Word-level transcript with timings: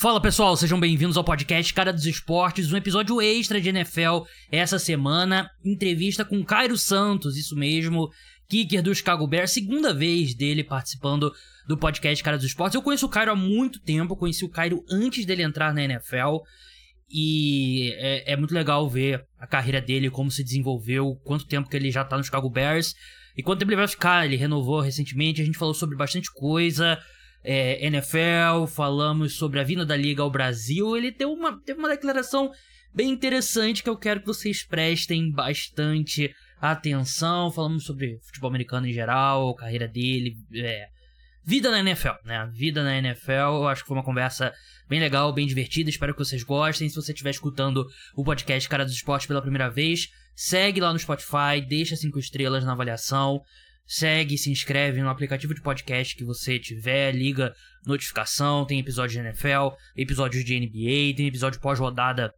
Fala 0.00 0.18
pessoal, 0.18 0.56
sejam 0.56 0.80
bem-vindos 0.80 1.18
ao 1.18 1.22
podcast 1.22 1.74
Cara 1.74 1.92
dos 1.92 2.06
Esportes, 2.06 2.72
um 2.72 2.76
episódio 2.78 3.20
extra 3.20 3.60
de 3.60 3.68
NFL 3.68 4.22
essa 4.50 4.78
semana, 4.78 5.50
entrevista 5.62 6.24
com 6.24 6.42
Cairo 6.42 6.78
Santos, 6.78 7.36
isso 7.36 7.54
mesmo, 7.54 8.08
kicker 8.48 8.82
do 8.82 8.94
Chicago 8.94 9.26
Bears, 9.26 9.50
segunda 9.50 9.92
vez 9.92 10.34
dele 10.34 10.64
participando 10.64 11.30
do 11.68 11.76
podcast 11.76 12.24
Cara 12.24 12.38
dos 12.38 12.46
Esportes. 12.46 12.74
Eu 12.74 12.80
conheço 12.80 13.04
o 13.04 13.10
Cairo 13.10 13.30
há 13.30 13.36
muito 13.36 13.78
tempo, 13.78 14.16
conheci 14.16 14.42
o 14.42 14.48
Cairo 14.48 14.82
antes 14.90 15.26
dele 15.26 15.42
entrar 15.42 15.74
na 15.74 15.84
NFL 15.84 16.38
e 17.10 17.92
é, 17.98 18.32
é 18.32 18.36
muito 18.38 18.54
legal 18.54 18.88
ver 18.88 19.22
a 19.38 19.46
carreira 19.46 19.82
dele, 19.82 20.08
como 20.08 20.30
se 20.30 20.42
desenvolveu, 20.42 21.14
quanto 21.24 21.46
tempo 21.46 21.68
que 21.68 21.76
ele 21.76 21.90
já 21.90 22.06
tá 22.06 22.16
no 22.16 22.24
Chicago 22.24 22.48
Bears 22.48 22.94
e 23.36 23.42
quanto 23.42 23.58
tempo 23.58 23.70
ele 23.70 23.76
vai 23.76 23.86
ficar. 23.86 24.24
Ele 24.24 24.36
renovou 24.36 24.80
recentemente, 24.80 25.42
a 25.42 25.44
gente 25.44 25.58
falou 25.58 25.74
sobre 25.74 25.94
bastante 25.94 26.32
coisa 26.32 26.98
é, 27.42 27.84
NFL, 27.86 28.66
falamos 28.68 29.36
sobre 29.36 29.60
a 29.60 29.64
vinda 29.64 29.84
da 29.84 29.96
Liga 29.96 30.22
ao 30.22 30.30
Brasil. 30.30 30.96
Ele 30.96 31.10
teve 31.10 31.30
uma, 31.30 31.60
teve 31.60 31.78
uma 31.78 31.88
declaração 31.88 32.50
bem 32.94 33.10
interessante 33.10 33.82
que 33.82 33.88
eu 33.88 33.96
quero 33.96 34.20
que 34.20 34.26
vocês 34.26 34.62
prestem 34.62 35.30
bastante 35.30 36.34
atenção. 36.60 37.50
Falamos 37.50 37.84
sobre 37.84 38.18
futebol 38.22 38.50
americano 38.50 38.86
em 38.86 38.92
geral, 38.92 39.54
carreira 39.54 39.88
dele, 39.88 40.36
é, 40.54 40.86
vida 41.44 41.70
na 41.70 41.80
NFL, 41.80 42.24
né? 42.24 42.50
Vida 42.52 42.84
na 42.84 42.96
NFL. 42.98 43.32
Eu 43.32 43.68
acho 43.68 43.82
que 43.82 43.88
foi 43.88 43.96
uma 43.96 44.04
conversa 44.04 44.52
bem 44.88 45.00
legal, 45.00 45.32
bem 45.32 45.46
divertida. 45.46 45.88
Espero 45.88 46.12
que 46.12 46.24
vocês 46.24 46.42
gostem. 46.42 46.88
Se 46.88 46.96
você 46.96 47.12
estiver 47.12 47.30
escutando 47.30 47.86
o 48.14 48.22
podcast 48.22 48.68
Cara 48.68 48.84
dos 48.84 48.94
Esportes 48.94 49.26
pela 49.26 49.40
primeira 49.40 49.70
vez, 49.70 50.08
segue 50.34 50.80
lá 50.80 50.92
no 50.92 50.98
Spotify, 50.98 51.60
deixa 51.66 51.96
cinco 51.96 52.18
estrelas 52.18 52.64
na 52.64 52.72
avaliação. 52.72 53.40
Segue, 53.92 54.38
se 54.38 54.52
inscreve 54.52 55.02
no 55.02 55.08
aplicativo 55.08 55.52
de 55.52 55.60
podcast 55.60 56.14
que 56.14 56.24
você 56.24 56.60
tiver, 56.60 57.10
liga 57.10 57.52
notificação, 57.84 58.64
tem 58.64 58.78
episódios 58.78 59.14
de 59.14 59.18
NFL, 59.18 59.74
episódios 59.96 60.44
de 60.44 60.60
NBA, 60.60 61.16
tem 61.16 61.26
episódio 61.26 61.60
pós-rodada 61.60 62.32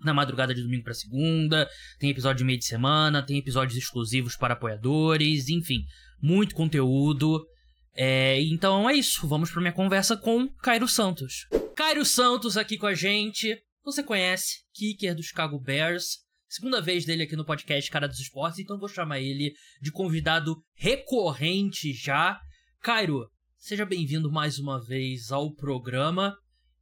na 0.00 0.14
madrugada 0.14 0.54
de 0.54 0.62
domingo 0.62 0.84
para 0.84 0.94
segunda, 0.94 1.68
tem 1.98 2.08
episódio 2.08 2.38
de 2.38 2.44
meio 2.44 2.58
de 2.58 2.64
semana, 2.64 3.22
tem 3.22 3.36
episódios 3.36 3.76
exclusivos 3.76 4.36
para 4.36 4.54
apoiadores, 4.54 5.50
enfim, 5.50 5.84
muito 6.18 6.54
conteúdo. 6.54 7.46
É, 7.94 8.40
então 8.44 8.88
é 8.88 8.94
isso, 8.94 9.28
vamos 9.28 9.50
para 9.50 9.60
minha 9.60 9.74
conversa 9.74 10.16
com 10.16 10.48
Cairo 10.62 10.88
Santos. 10.88 11.46
Cairo 11.76 12.06
Santos 12.06 12.56
aqui 12.56 12.78
com 12.78 12.86
a 12.86 12.94
gente, 12.94 13.54
você 13.84 14.02
conhece, 14.02 14.60
kicker 14.72 15.14
do 15.14 15.22
Chicago 15.22 15.60
Bears, 15.60 16.24
Segunda 16.56 16.80
vez 16.80 17.04
dele 17.04 17.24
aqui 17.24 17.36
no 17.36 17.44
podcast 17.44 17.90
Cara 17.90 18.08
dos 18.08 18.18
Esportes, 18.18 18.58
então 18.58 18.78
vou 18.78 18.88
chamar 18.88 19.20
ele 19.20 19.52
de 19.78 19.92
convidado 19.92 20.54
recorrente 20.74 21.92
já. 21.92 22.40
Cairo, 22.80 23.28
seja 23.58 23.84
bem-vindo 23.84 24.32
mais 24.32 24.58
uma 24.58 24.82
vez 24.82 25.30
ao 25.30 25.54
programa. 25.54 26.34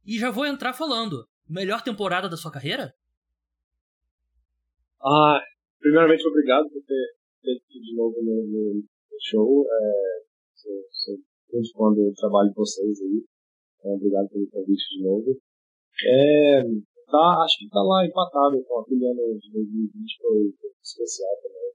E 0.05 0.17
já 0.17 0.31
vou 0.31 0.45
entrar 0.45 0.71
falando. 0.71 1.25
Melhor 1.45 1.83
temporada 1.83 2.29
da 2.29 2.37
sua 2.37 2.53
carreira? 2.53 2.93
Ah, 5.03 5.41
primeiramente, 5.81 6.25
obrigado 6.25 6.69
por 6.69 6.81
ter 6.81 7.07
feito 7.41 7.67
de 7.67 7.95
novo 7.97 8.15
no, 8.23 8.47
no, 8.47 8.83
show. 9.29 9.65
É, 9.69 10.23
sou, 10.53 10.73
sou 10.89 11.17
muito 11.51 11.71
fã 11.73 11.93
trabalho 12.15 12.47
de 12.47 12.55
vocês 12.55 13.01
aí. 13.01 13.25
Então, 13.77 13.91
obrigado 13.91 14.29
pelo 14.29 14.47
convite 14.51 14.87
de 14.95 15.03
novo. 15.03 15.37
É, 16.01 16.63
tá, 17.05 17.43
acho 17.43 17.59
que 17.59 17.69
tá 17.69 17.81
lá 17.81 18.05
empatado 18.05 18.61
com 18.63 18.79
aquele 18.79 19.05
ano 19.05 19.39
de 19.39 19.51
2020 19.51 20.17
foi, 20.21 20.53
especial 20.83 21.35
também. 21.41 21.71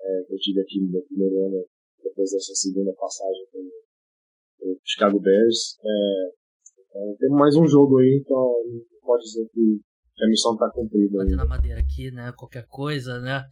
É, 0.00 0.32
eu 0.32 0.38
tive 0.38 0.60
aqui 0.60 0.80
no 0.80 0.90
meu 0.90 1.02
primeiro 1.02 1.46
ano, 1.46 1.64
depois 2.02 2.30
dessa 2.30 2.54
segunda 2.54 2.92
passagem 2.94 3.46
com 3.52 4.70
o 4.70 4.80
Chicago 4.84 5.20
Bears. 5.20 5.78
É, 5.84 6.32
então, 6.80 7.16
tem 7.18 7.30
mais 7.30 7.56
um 7.56 7.66
jogo 7.66 7.98
aí, 7.98 8.22
então 8.22 8.54
pode 9.02 9.24
dizer 9.24 9.48
que 9.52 9.80
a 10.22 10.28
missão 10.28 10.56
tá 10.56 10.70
cumprida. 10.70 11.18
Bater 11.18 11.36
na 11.36 11.46
madeira 11.46 11.80
aqui, 11.80 12.10
né? 12.10 12.32
Qualquer 12.36 12.66
coisa, 12.66 13.20
né? 13.20 13.44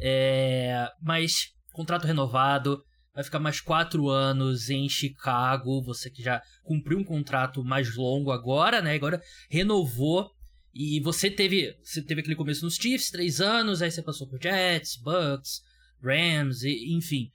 É, 0.00 0.88
mas, 1.02 1.52
contrato 1.72 2.06
renovado, 2.06 2.82
vai 3.14 3.22
ficar 3.22 3.38
mais 3.38 3.60
quatro 3.60 4.08
anos 4.08 4.70
em 4.70 4.88
Chicago. 4.88 5.82
Você 5.82 6.10
que 6.10 6.22
já 6.22 6.42
cumpriu 6.64 6.98
um 6.98 7.04
contrato 7.04 7.62
mais 7.62 7.94
longo 7.96 8.30
agora, 8.30 8.82
né? 8.82 8.94
Agora 8.94 9.20
renovou 9.48 10.30
e 10.74 11.00
você 11.00 11.30
teve, 11.30 11.76
você 11.82 12.02
teve 12.02 12.20
aquele 12.20 12.34
começo 12.34 12.64
nos 12.64 12.74
Chiefs, 12.74 13.10
três 13.10 13.40
anos, 13.40 13.80
aí 13.80 13.90
você 13.90 14.02
passou 14.02 14.26
por 14.26 14.42
Jets, 14.42 14.96
Bucks, 14.96 15.62
Rams, 16.02 16.64
e, 16.64 16.92
enfim. 16.96 17.30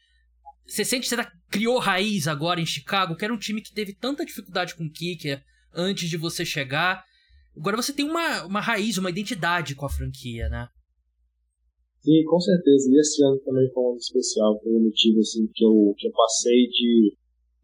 Você 0.68 0.84
sente 0.84 1.04
que 1.04 1.10
você 1.10 1.16
tá, 1.16 1.32
criou 1.50 1.80
raiz 1.80 2.28
agora 2.28 2.60
em 2.60 2.66
Chicago, 2.66 3.16
que 3.16 3.24
era 3.24 3.34
um 3.34 3.40
time 3.40 3.62
que 3.62 3.74
teve 3.74 3.94
tanta 3.94 4.26
dificuldade 4.26 4.76
com 4.76 4.84
o 4.84 4.92
kicker 4.92 5.42
antes 5.74 6.10
de 6.10 6.18
você 6.18 6.44
chegar. 6.46 7.04
Agora 7.56 7.78
você 7.78 7.94
tem 7.94 8.06
uma, 8.06 8.46
uma 8.46 8.60
raiz, 8.60 8.98
uma 8.98 9.10
identidade 9.10 9.74
com 9.74 9.86
a 9.86 9.90
franquia, 9.90 10.50
né? 10.50 10.68
Sim, 12.02 12.24
com 12.26 12.40
certeza. 12.40 12.90
E 12.92 13.00
esse 13.00 13.24
ano 13.24 13.40
também 13.40 13.72
foi 13.74 13.84
um 13.84 13.98
especial, 13.98 14.60
um 14.66 14.84
motivo 14.84 15.20
assim, 15.20 15.48
que 15.54 15.64
eu, 15.64 15.94
que 15.98 16.08
eu 16.08 16.12
passei 16.12 16.68
de 16.68 17.14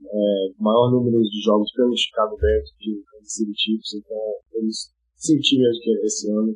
é, 0.04 0.62
maior 0.62 0.90
número 0.92 1.22
de 1.22 1.42
jogos 1.44 1.72
pelo 1.74 1.96
Chicago 1.98 2.38
Bears 2.38 2.70
de 2.80 3.04
Kansas 3.12 3.34
City 3.34 3.54
Chiefs, 3.56 3.94
então 3.94 4.18
eles 4.54 4.95
senti 5.26 5.58
mesmo 5.58 5.82
que 5.82 5.92
esse 6.06 6.30
ano 6.30 6.56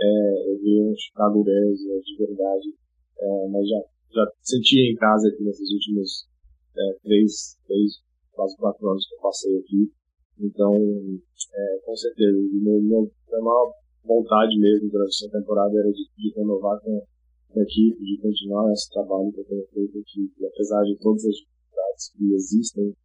é, 0.00 0.50
eu 0.50 0.58
vi 0.58 0.80
um 0.82 0.94
Chicago 0.96 1.44
Bears 1.44 1.78
de 1.78 2.16
verdade, 2.18 2.74
é, 3.18 3.48
mas 3.48 3.68
já, 3.68 3.82
já 4.14 4.32
senti 4.42 4.92
em 4.92 4.96
casa 4.96 5.28
aqui 5.28 5.42
nesses 5.42 5.70
últimos 5.70 6.28
é, 6.76 6.98
três, 7.02 7.56
três, 7.66 7.92
quase 8.32 8.56
quatro 8.56 8.88
anos 8.90 9.06
que 9.08 9.14
eu 9.14 9.20
passei 9.20 9.58
aqui. 9.58 9.92
Então, 10.40 10.74
é, 10.74 11.80
com 11.84 11.96
certeza, 11.96 12.36
meu, 12.36 12.80
meu, 12.80 13.02
minha 13.02 13.42
maior 13.42 13.72
vontade 14.04 14.58
mesmo 14.58 14.88
durante 14.88 15.10
essa 15.10 15.30
temporada 15.30 15.76
era 15.78 15.90
de, 15.90 16.08
de 16.16 16.32
renovar 16.36 16.80
com, 16.80 17.02
com 17.48 17.60
a 17.60 17.62
equipe, 17.62 17.98
de 17.98 18.22
continuar 18.22 18.72
esse 18.72 18.88
trabalho 18.90 19.32
que 19.32 19.40
eu 19.40 19.44
tenho 19.44 19.66
feito 19.66 19.98
aqui. 19.98 20.32
E 20.38 20.46
apesar 20.46 20.82
de 20.84 20.96
todas 20.98 21.24
as 21.24 21.34
dificuldades 21.34 22.12
que 22.16 22.32
existem, 22.34 22.96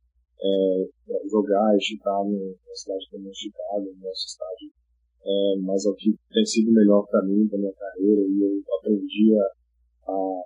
é, 0.43 0.89
jogar 1.29 1.75
e 1.75 1.81
chutar 1.81 2.23
na 2.23 2.75
cidade 2.75 3.07
como 3.09 3.33
Chicago, 3.33 3.85
no 3.85 4.07
nosso 4.07 4.27
estádio 4.27 4.82
é, 5.25 5.57
mas 5.61 5.85
o 5.85 5.95
que 5.95 6.13
tem 6.31 6.45
sido 6.45 6.71
melhor 6.71 7.05
para 7.07 7.23
mim, 7.23 7.47
para 7.47 7.57
minha 7.57 7.73
carreira, 7.73 8.21
e 8.21 8.41
eu 8.41 8.75
aprendi 8.77 9.33
a, 9.37 10.11
a 10.11 10.43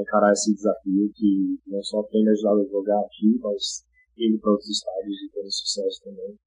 encarar 0.00 0.32
esse 0.32 0.54
desafio 0.54 1.10
que 1.14 1.58
não 1.66 1.82
só 1.82 2.02
tem 2.04 2.24
me 2.24 2.30
ajudado 2.30 2.60
a 2.60 2.66
jogar 2.66 3.00
aqui, 3.00 3.38
mas 3.40 3.84
indo 4.18 4.38
para 4.40 4.52
outros 4.52 4.68
estádios 4.68 5.22
e 5.22 5.30
tendo 5.32 5.52
sucesso 5.52 6.02
também, 6.04 6.38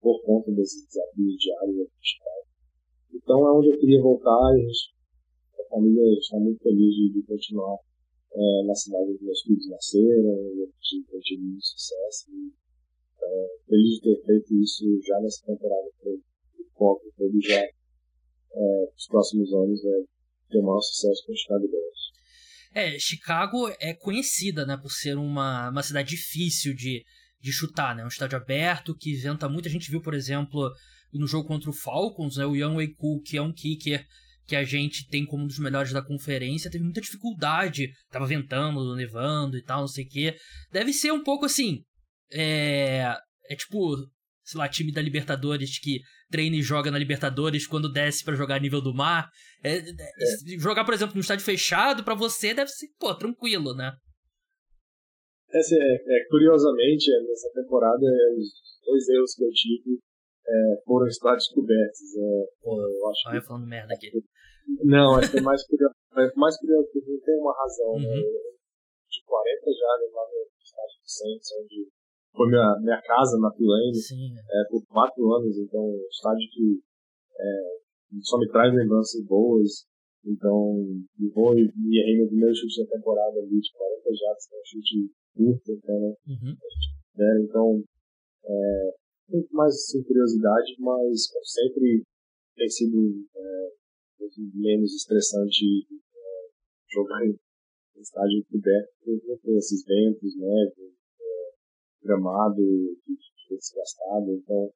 por 0.00 0.22
conta 0.22 0.52
desses 0.52 0.86
desafios 0.86 1.36
diários 1.38 1.76
em 1.76 1.88
Chicago. 2.00 2.46
Então 3.14 3.48
é 3.48 3.52
onde 3.52 3.70
eu 3.70 3.78
queria 3.80 4.02
voltar 4.02 4.56
e 4.56 4.66
a 5.60 5.68
família 5.70 6.18
está 6.18 6.38
muito 6.38 6.62
feliz 6.62 6.94
de, 6.94 7.12
de 7.14 7.26
continuar 7.26 7.78
é, 8.34 8.64
na 8.64 8.74
cidade 8.74 9.10
onde 9.10 9.24
meus 9.24 9.42
filhos 9.42 9.68
nasceram, 9.70 10.68
tive 10.80 11.42
muito 11.42 11.64
sucesso 11.64 12.30
e 12.30 12.52
é, 13.22 13.46
feliz 13.66 13.94
de 13.94 14.00
ter 14.02 14.26
feito 14.26 14.54
isso 14.54 14.84
já 15.02 15.18
nessa 15.20 15.46
temporada 15.46 15.90
foco 16.76 17.02
dele 17.16 17.40
já 17.40 17.60
é, 17.60 18.92
nos 18.92 19.06
próximos 19.08 19.52
anos 19.52 19.80
é 19.84 20.14
ter 20.50 20.62
maior 20.62 20.80
sucesso 20.80 21.24
com 21.26 21.32
o 21.32 21.36
Chicago 21.36 21.68
Bears. 21.68 21.94
É, 22.74 22.98
Chicago 22.98 23.68
é 23.80 23.94
conhecida, 23.94 24.66
né, 24.66 24.76
por 24.76 24.90
ser 24.90 25.16
uma, 25.16 25.70
uma 25.70 25.82
cidade 25.82 26.10
difícil 26.10 26.74
de, 26.74 27.04
de 27.40 27.52
chutar, 27.52 27.94
né, 27.94 28.04
um 28.04 28.08
estádio 28.08 28.36
aberto 28.36 28.96
que 28.96 29.14
venta 29.14 29.48
muito. 29.48 29.68
A 29.68 29.70
gente 29.70 29.90
viu, 29.90 30.00
por 30.00 30.14
exemplo, 30.14 30.70
no 31.12 31.26
jogo 31.26 31.46
contra 31.46 31.70
o 31.70 31.72
Falcons, 31.72 32.36
né, 32.36 32.44
o 32.44 32.56
Young 32.56 32.76
Wei 32.76 32.88
Koo, 32.94 33.20
que 33.22 33.36
é 33.36 33.42
um 33.42 33.52
kicker 33.52 34.04
que 34.46 34.56
a 34.56 34.64
gente 34.64 35.08
tem 35.08 35.24
como 35.24 35.44
um 35.44 35.46
dos 35.46 35.58
melhores 35.58 35.92
da 35.92 36.04
conferência, 36.04 36.70
teve 36.70 36.84
muita 36.84 37.00
dificuldade, 37.00 37.90
tava 38.10 38.26
ventando, 38.26 38.94
nevando 38.94 39.56
e 39.56 39.62
tal, 39.62 39.80
não 39.80 39.88
sei 39.88 40.04
o 40.04 40.08
que. 40.08 40.36
Deve 40.70 40.92
ser 40.92 41.12
um 41.12 41.22
pouco 41.22 41.46
assim, 41.46 41.82
é, 42.30 43.16
é 43.48 43.56
tipo, 43.56 43.96
sei 44.42 44.58
lá, 44.58 44.68
time 44.68 44.92
da 44.92 45.00
Libertadores 45.00 45.78
que 45.78 46.00
treina 46.34 46.56
e 46.56 46.62
joga 46.62 46.90
na 46.90 46.98
Libertadores 46.98 47.64
quando 47.64 47.86
desce 47.92 48.24
para 48.24 48.34
jogar 48.34 48.60
nível 48.60 48.82
do 48.82 48.92
mar. 48.92 49.30
É, 49.62 49.76
é. 49.76 49.78
é. 49.78 50.58
Jogar, 50.58 50.84
por 50.84 50.92
exemplo, 50.92 51.14
no 51.14 51.20
estádio 51.20 51.44
fechado, 51.44 52.02
para 52.02 52.16
você 52.16 52.52
deve 52.52 52.70
ser, 52.72 52.88
pô, 52.98 53.14
tranquilo, 53.14 53.72
né? 53.72 53.94
É, 55.54 55.58
é, 55.60 56.24
curiosamente, 56.28 57.06
nessa 57.28 57.48
temporada, 57.54 58.02
os 58.36 58.50
dois 58.84 59.08
erros 59.08 59.34
que 59.36 59.44
eu 59.44 59.50
tive 59.52 60.00
é, 60.44 60.82
foram 60.84 61.06
estádios 61.06 61.46
cobertos. 61.54 62.02
É, 62.18 62.46
pô, 62.60 62.82
eu 62.82 63.06
acho 63.06 63.28
Olha, 63.28 63.40
que... 63.40 63.46
falando 63.46 63.68
merda 63.68 63.94
aqui. 63.94 64.10
Não, 64.82 65.20
é 65.20 65.40
mais 65.40 65.64
curioso, 65.68 65.94
é 66.18 66.32
mais 66.34 66.58
curioso 66.58 66.88
porque 66.92 67.20
tem 67.24 67.38
uma 67.38 67.54
razão. 67.56 67.94
Né? 67.94 68.08
Uhum. 68.08 68.26
Né? 68.26 68.50
De 69.08 69.22
40 69.24 69.70
jardas 69.70 70.12
lá 70.12 70.22
no 70.26 70.42
estádio 70.58 70.98
do 70.98 71.08
Saints, 71.08 71.48
onde 71.62 71.88
foi 72.34 72.48
minha, 72.48 72.78
minha 72.82 73.00
casa 73.02 73.38
na 73.38 73.50
Tulane 73.50 73.92
é, 73.94 74.68
por 74.68 74.84
quatro 74.86 75.32
anos, 75.34 75.56
então 75.56 75.80
um 75.80 76.06
estádio 76.10 76.48
que 76.50 76.80
é, 77.38 77.74
só 78.22 78.38
me 78.38 78.48
traz 78.48 78.74
lembranças 78.74 79.24
boas. 79.24 79.86
Então, 80.26 80.80
eu 81.20 81.30
vou 81.34 81.54
e 81.54 81.68
errei 82.00 82.16
meu 82.16 82.28
primeiro 82.28 82.54
chute 82.54 82.82
da 82.82 82.96
temporada 82.96 83.38
ali 83.38 83.60
de 83.60 83.70
40 83.76 84.08
jatos, 84.08 84.46
que 84.48 84.54
é 84.54 84.58
um 84.58 84.64
chute 84.64 85.12
curto, 85.36 85.72
então, 85.72 86.00
né? 86.00 86.14
Uhum. 86.28 87.44
Então, 87.44 87.84
é, 88.44 88.94
muito 89.28 89.54
mais 89.54 89.74
assim, 89.74 90.02
curiosidade, 90.02 90.74
mas 90.78 91.28
sempre 91.44 92.02
tem 92.56 92.68
sido 92.68 93.26
é, 93.36 93.70
menos 94.54 94.94
estressante 94.94 95.64
é, 95.92 96.48
jogar 96.90 97.24
em 97.26 97.36
estádio 98.00 98.44
coberto, 98.50 98.92
não 99.28 99.38
tem 99.38 99.56
esses 99.56 99.84
ventos, 99.84 100.36
neve, 100.36 100.44
né, 100.46 100.88
é, 100.88 101.03
gramado 102.04 102.56
que 103.04 103.12
fica 103.12 103.56
desgastado, 103.56 104.30
então 104.30 104.70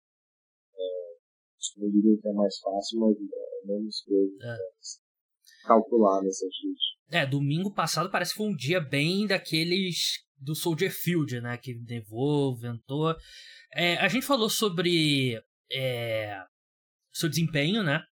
é, 0.75 1.81
não 1.81 1.91
diria 1.91 2.21
que 2.21 2.29
é 2.29 2.33
mais 2.33 2.59
fácil, 2.59 3.01
mas 3.01 3.17
é 3.17 3.67
menos 3.67 4.03
coisa 4.03 4.37
é. 4.43 5.67
calcular 5.67 6.23
nesse 6.23 6.41
sentido. 6.41 6.75
É, 7.11 7.27
domingo 7.27 7.73
passado 7.73 8.11
parece 8.11 8.33
que 8.33 8.39
foi 8.39 8.49
um 8.49 8.57
dia 8.57 8.81
bem 8.81 9.27
daqueles 9.27 10.27
do 10.37 10.55
Soldier 10.55 10.91
Field, 10.91 11.41
né? 11.41 11.57
Que 11.57 11.75
nevou, 11.75 12.57
ventou. 12.57 13.15
É, 13.75 13.97
a 13.97 14.09
gente 14.09 14.27
falou 14.27 14.49
sobre 14.49 15.41
é, 15.73 16.39
seu 17.13 17.29
desempenho, 17.29 17.83
né? 17.83 18.03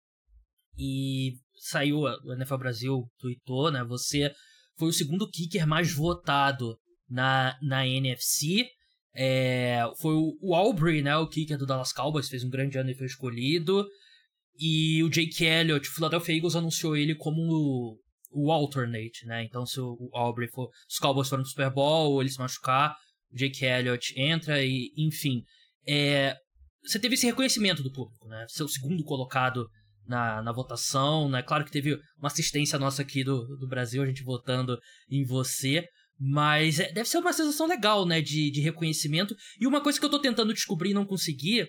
E 0.78 1.34
saiu, 1.58 2.00
o 2.00 2.32
NFL 2.32 2.56
Brasil 2.56 3.10
tweetou, 3.18 3.70
né? 3.70 3.84
Você 3.84 4.32
foi 4.78 4.88
o 4.88 4.92
segundo 4.92 5.28
kicker 5.30 5.66
mais 5.66 5.92
votado 5.94 6.78
na, 7.08 7.56
na 7.62 7.86
NFC. 7.86 8.68
É, 9.18 9.82
foi 9.98 10.14
o, 10.14 10.36
o 10.42 10.54
Aubrey, 10.54 11.02
né? 11.02 11.16
O 11.16 11.26
kicker 11.26 11.56
do 11.56 11.64
Dallas 11.64 11.92
Cowboys, 11.92 12.28
fez 12.28 12.44
um 12.44 12.50
grande 12.50 12.78
ano 12.78 12.90
e 12.90 12.94
foi 12.94 13.06
escolhido. 13.06 13.86
E 14.58 15.02
o 15.02 15.08
Jake 15.08 15.44
Elliott, 15.44 15.88
o 15.88 15.92
Philadelphia 15.92 16.36
Eagles 16.36 16.54
anunciou 16.54 16.96
ele 16.96 17.14
como 17.14 17.98
o 18.30 18.52
alternate, 18.52 19.24
né? 19.26 19.42
Então, 19.44 19.64
se 19.64 19.80
o 19.80 20.10
Aubrey 20.12 20.48
for. 20.48 20.70
Os 20.88 20.98
Cowboys 20.98 21.28
foram 21.28 21.42
pro 21.42 21.50
Super 21.50 21.70
Bowl, 21.70 22.12
ou 22.12 22.20
ele 22.20 22.30
se 22.30 22.38
machucar, 22.38 22.94
o 23.32 23.36
Jake 23.36 23.64
Elliott 23.64 24.12
entra 24.20 24.62
e, 24.62 24.92
enfim. 24.96 25.42
É, 25.88 26.36
você 26.84 26.98
teve 26.98 27.14
esse 27.14 27.26
reconhecimento 27.26 27.82
do 27.82 27.92
público, 27.92 28.28
né? 28.28 28.44
Seu 28.48 28.68
segundo 28.68 29.02
colocado 29.02 29.66
na, 30.06 30.42
na 30.42 30.52
votação, 30.52 31.28
né? 31.28 31.42
Claro 31.42 31.64
que 31.64 31.70
teve 31.70 31.94
uma 32.18 32.28
assistência 32.28 32.78
nossa 32.78 33.02
aqui 33.02 33.24
do, 33.24 33.44
do 33.56 33.66
Brasil, 33.66 34.02
a 34.02 34.06
gente 34.06 34.22
votando 34.22 34.78
em 35.10 35.24
você. 35.24 35.86
Mas 36.18 36.80
é, 36.80 36.90
deve 36.92 37.08
ser 37.08 37.18
uma 37.18 37.32
sensação 37.32 37.66
legal, 37.66 38.06
né? 38.06 38.20
De, 38.20 38.50
de 38.50 38.60
reconhecimento. 38.60 39.34
E 39.60 39.66
uma 39.66 39.82
coisa 39.82 39.98
que 39.98 40.04
eu 40.04 40.10
tô 40.10 40.18
tentando 40.18 40.54
descobrir 40.54 40.90
e 40.90 40.94
não 40.94 41.06
consegui. 41.06 41.66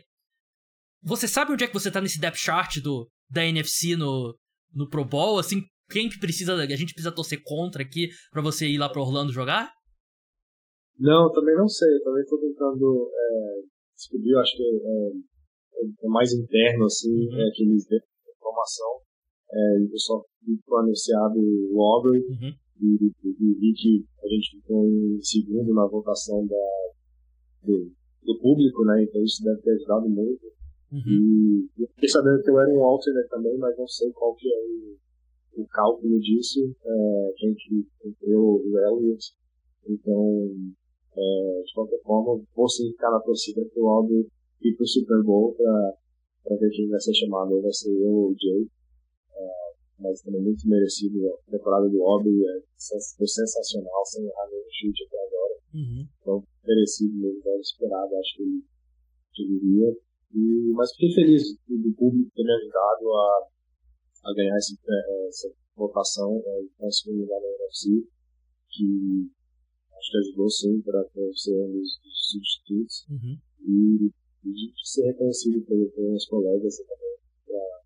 Você 1.03 1.27
sabe 1.27 1.51
onde 1.51 1.63
é 1.63 1.67
que 1.67 1.73
você 1.73 1.91
tá 1.91 2.01
nesse 2.01 2.19
depth 2.19 2.37
chart 2.37 2.79
do, 2.79 3.09
da 3.29 3.45
NFC 3.45 3.95
no, 3.95 4.37
no 4.73 4.89
Pro 4.89 5.05
Bowl? 5.05 5.37
Assim, 5.37 5.61
quem 5.89 6.09
que 6.09 6.19
precisa. 6.19 6.55
A 6.55 6.75
gente 6.75 6.93
precisa 6.93 7.13
torcer 7.13 7.41
contra 7.43 7.83
aqui 7.83 8.09
para 8.31 8.41
você 8.41 8.67
ir 8.67 8.77
lá 8.77 8.89
pra 8.89 9.01
Orlando 9.01 9.33
jogar? 9.33 9.71
Não, 10.97 11.31
também 11.31 11.55
não 11.55 11.67
sei. 11.67 11.99
Também 11.99 12.23
tô 12.25 12.39
tentando 12.39 13.11
é, 13.13 13.61
descobrir, 13.95 14.35
acho 14.37 14.55
que 14.55 14.63
é, 14.63 16.05
é, 16.05 16.07
mais 16.07 16.31
interno, 16.33 16.85
assim, 16.85 17.13
uhum. 17.13 17.41
é, 17.41 17.51
que 17.53 17.63
eles 17.63 17.85
dêem 17.85 18.01
informação. 18.35 19.01
É, 19.51 19.77
eu 19.81 19.99
só 19.99 20.23
foi 20.65 20.79
anunciado 20.81 21.35
o 21.37 21.81
Aubrey 21.81 22.21
uhum. 22.21 22.53
E, 22.81 23.11
e, 23.23 23.53
vi 23.55 23.73
que 23.73 24.05
a 24.23 24.27
gente 24.27 24.57
ficou 24.57 24.85
em 24.85 25.21
segundo 25.21 25.73
na 25.73 25.85
votação 25.87 26.45
da, 26.45 26.89
do, 27.63 27.91
do 28.23 28.39
público, 28.39 28.85
né? 28.85 29.03
Então 29.03 29.23
isso 29.23 29.43
deve 29.43 29.61
ter 29.61 29.71
ajudado 29.71 30.09
muito. 30.09 30.45
Uhum. 30.91 31.67
E 31.77 31.83
eu 31.83 31.87
fiquei 31.89 32.09
sabendo 32.09 32.41
que 32.41 32.49
eu 32.49 32.59
era 32.59 32.69
um 32.71 32.83
alternate 32.83 33.29
também, 33.29 33.57
mas 33.57 33.77
não 33.77 33.87
sei 33.87 34.11
qual 34.11 34.35
que 34.35 34.47
é 34.47 34.57
o 34.57 34.97
o 35.57 35.67
cálculo 35.67 36.19
disso, 36.19 36.59
é, 36.85 37.33
quem 37.37 37.53
que 37.55 37.85
eu, 38.21 38.41
o 38.41 38.79
Elliot. 38.79 39.33
Então, 39.89 40.49
é, 41.15 41.61
de 41.65 41.73
qualquer 41.73 42.01
forma, 42.03 42.43
vou 42.55 42.69
sim 42.69 42.91
ficar 42.91 43.09
na 43.11 43.19
torcida 43.19 43.65
pro 43.73 43.87
Aldo 43.87 44.27
ir 44.61 44.75
pro 44.75 44.87
Super 44.87 45.23
Bowl 45.23 45.55
para 45.55 46.57
ver 46.57 46.69
quem 46.69 46.87
vai 46.89 46.99
ser 46.99 47.13
chamado. 47.15 47.59
Vai 47.61 47.73
ser 47.73 47.89
eu 47.89 48.11
ou 48.11 48.31
o 48.31 48.35
Jay. 48.39 48.67
É, 49.35 49.66
mas 49.99 50.21
também 50.21 50.41
muito 50.41 50.67
merecido. 50.67 51.27
A 51.27 51.51
temporada 51.51 51.89
do 51.89 52.03
Aubrey 52.03 52.43
é, 52.43 52.61
foi 53.17 53.27
sensacional, 53.27 54.05
sem 54.05 54.25
errar 54.25 54.47
nenhum 54.49 54.69
chute 54.71 55.03
até 55.05 55.17
agora. 55.25 55.55
Uhum. 55.73 56.07
Então, 56.21 56.43
merecido 56.65 57.13
mesmo, 57.15 57.41
era 57.45 57.59
esperado, 57.59 58.15
acho 58.15 58.35
que 58.37 58.43
ele, 58.43 58.63
que 59.33 59.43
ele 59.43 59.55
iria. 59.55 59.97
E, 60.35 60.73
mas 60.73 60.91
fiquei 60.91 61.13
feliz 61.13 61.43
do 61.67 61.93
público 61.95 62.31
ter 62.35 62.43
me 62.43 62.51
ajudado 62.51 63.13
a 63.13 63.47
a 64.27 64.33
ganhar 64.33 64.57
esse, 64.57 64.75
é, 64.75 65.27
essa 65.27 65.49
votação 65.75 66.41
é, 66.45 66.85
em 66.85 66.91
segundo 66.91 67.21
lugar 67.21 67.39
da 67.39 67.47
UFC, 67.47 67.89
que 68.69 69.31
acho 69.97 70.11
que 70.11 70.17
ajudou 70.17 70.49
sim 70.49 70.81
para 70.81 71.03
ser 71.33 71.55
um 71.61 71.71
dos, 71.71 71.99
dos 72.03 72.31
substitutos 72.31 73.05
uhum. 73.09 73.37
e, 73.61 74.11
e, 74.43 74.51
de 74.51 74.89
ser 74.89 75.05
reconhecido 75.07 75.61
pelos, 75.65 75.95
meus 75.95 76.25
colegas 76.27 76.77
também 76.77 77.17
para 77.45 77.81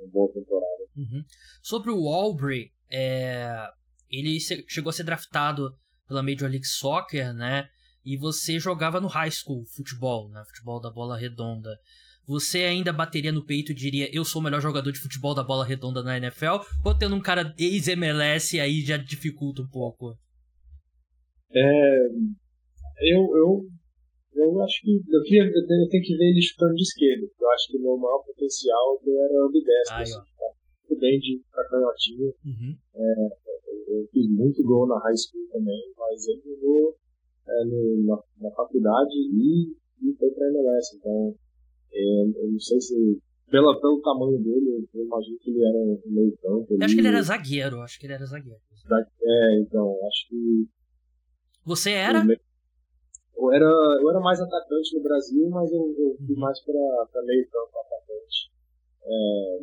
uma 0.00 0.10
boa 0.10 0.32
temporada. 0.32 0.82
Uhum. 0.96 1.24
Sobre 1.62 1.90
o 1.90 2.08
Aubrey, 2.08 2.70
é, 2.90 3.68
ele 4.10 4.38
chegou 4.68 4.90
a 4.90 4.92
ser 4.92 5.04
draftado 5.04 5.74
pela 6.06 6.22
Major 6.22 6.48
League 6.48 6.66
Soccer, 6.66 7.34
né? 7.34 7.68
E 8.04 8.16
você 8.16 8.58
jogava 8.58 9.00
no 9.00 9.08
high 9.08 9.30
school 9.30 9.64
futebol, 9.66 10.28
né? 10.30 10.42
Futebol 10.46 10.80
da 10.80 10.90
bola 10.90 11.18
redonda 11.18 11.76
você 12.26 12.64
ainda 12.64 12.92
bateria 12.92 13.30
no 13.30 13.44
peito 13.44 13.70
e 13.70 13.74
diria 13.74 14.14
eu 14.14 14.24
sou 14.24 14.40
o 14.40 14.44
melhor 14.44 14.60
jogador 14.60 14.90
de 14.90 14.98
futebol 14.98 15.32
da 15.32 15.44
bola 15.44 15.64
redonda 15.64 16.02
na 16.02 16.16
NFL? 16.16 16.58
Ou 16.84 16.96
tendo 16.96 17.14
um 17.14 17.20
cara 17.20 17.54
ex-MLS 17.56 18.58
aí 18.58 18.80
já 18.80 18.96
dificulta 18.96 19.62
um 19.62 19.68
pouco? 19.68 20.18
É, 21.52 22.06
eu, 23.00 23.36
eu, 23.36 23.68
eu 24.36 24.62
acho 24.62 24.82
que 24.82 25.02
eu, 25.08 25.22
queria, 25.22 25.44
eu, 25.44 25.66
tenho, 25.66 25.88
que 25.88 26.16
ver 26.16 26.30
ele 26.30 26.42
chutando 26.42 26.74
de 26.74 26.82
esquerda. 26.82 27.26
Eu 27.40 27.50
acho 27.50 27.68
que 27.68 27.78
o 27.78 27.82
meu 27.82 27.96
maior 27.96 28.22
potencial 28.24 29.00
era 29.04 29.46
o 29.46 29.50
de 29.50 29.64
destro. 29.64 29.96
Assim, 29.96 30.12
tá 30.12 30.46
muito 30.88 31.00
bem 31.00 31.18
de 31.18 31.40
canhotinha. 31.70 32.32
Uhum. 32.44 32.76
É, 32.94 33.26
eu 33.88 34.08
fiz 34.12 34.30
muito 34.30 34.62
gol 34.64 34.86
na 34.86 34.98
high 35.00 35.16
school 35.16 35.46
também, 35.52 35.92
mas 35.96 36.26
ele 36.28 36.42
jogou 36.44 36.96
é, 37.48 37.64
no, 37.64 38.06
na, 38.06 38.22
na 38.40 38.50
faculdade 38.54 39.14
e, 39.14 39.72
e 40.02 40.14
foi 40.18 40.30
pra 40.30 40.48
MLS. 40.48 40.96
Então, 40.96 41.34
é, 41.92 42.22
eu 42.42 42.52
não 42.52 42.60
sei 42.60 42.80
se. 42.80 43.20
Pela, 43.50 43.80
pelo 43.80 44.02
tamanho 44.02 44.42
dele, 44.42 44.88
eu 44.92 45.04
imagino 45.04 45.38
que 45.38 45.50
ele 45.50 45.64
era 45.64 45.78
um 45.78 46.00
meio 46.06 46.36
campo. 46.38 46.66
Eu 46.68 46.84
acho 46.84 46.94
que 46.94 47.00
ele 47.00 47.08
era 47.08 47.22
zagueiro, 47.22 47.80
acho 47.80 48.00
que 48.00 48.06
ele 48.06 48.14
era 48.14 48.26
zagueiro. 48.26 48.60
É, 49.22 49.60
então, 49.60 49.96
acho 50.08 50.28
que. 50.28 50.68
Você 51.64 51.92
era? 51.92 52.24
Eu 52.24 52.38
era, 53.52 53.70
eu 54.00 54.10
era 54.10 54.20
mais 54.20 54.40
atacante 54.40 54.96
no 54.96 55.02
Brasil, 55.02 55.48
mas 55.50 55.70
eu, 55.72 55.80
eu 55.98 56.16
fui 56.16 56.34
uhum. 56.34 56.40
mais 56.40 56.58
para 56.64 57.22
meio 57.24 57.48
campo 57.50 57.78
atacante 57.78 58.50
é, 59.04 59.58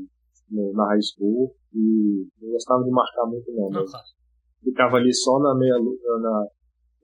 no, 0.52 0.74
na 0.74 0.88
high 0.90 1.02
school 1.02 1.56
e 1.74 2.28
não 2.42 2.52
gostava 2.52 2.84
de 2.84 2.92
marcar 2.92 3.26
muito 3.26 3.52
não, 3.52 3.70
claro. 3.70 4.06
ficava 4.64 4.98
ali 4.98 5.14
só 5.14 5.40
na 5.40 5.56
meia 5.56 5.74
na, 5.74 6.48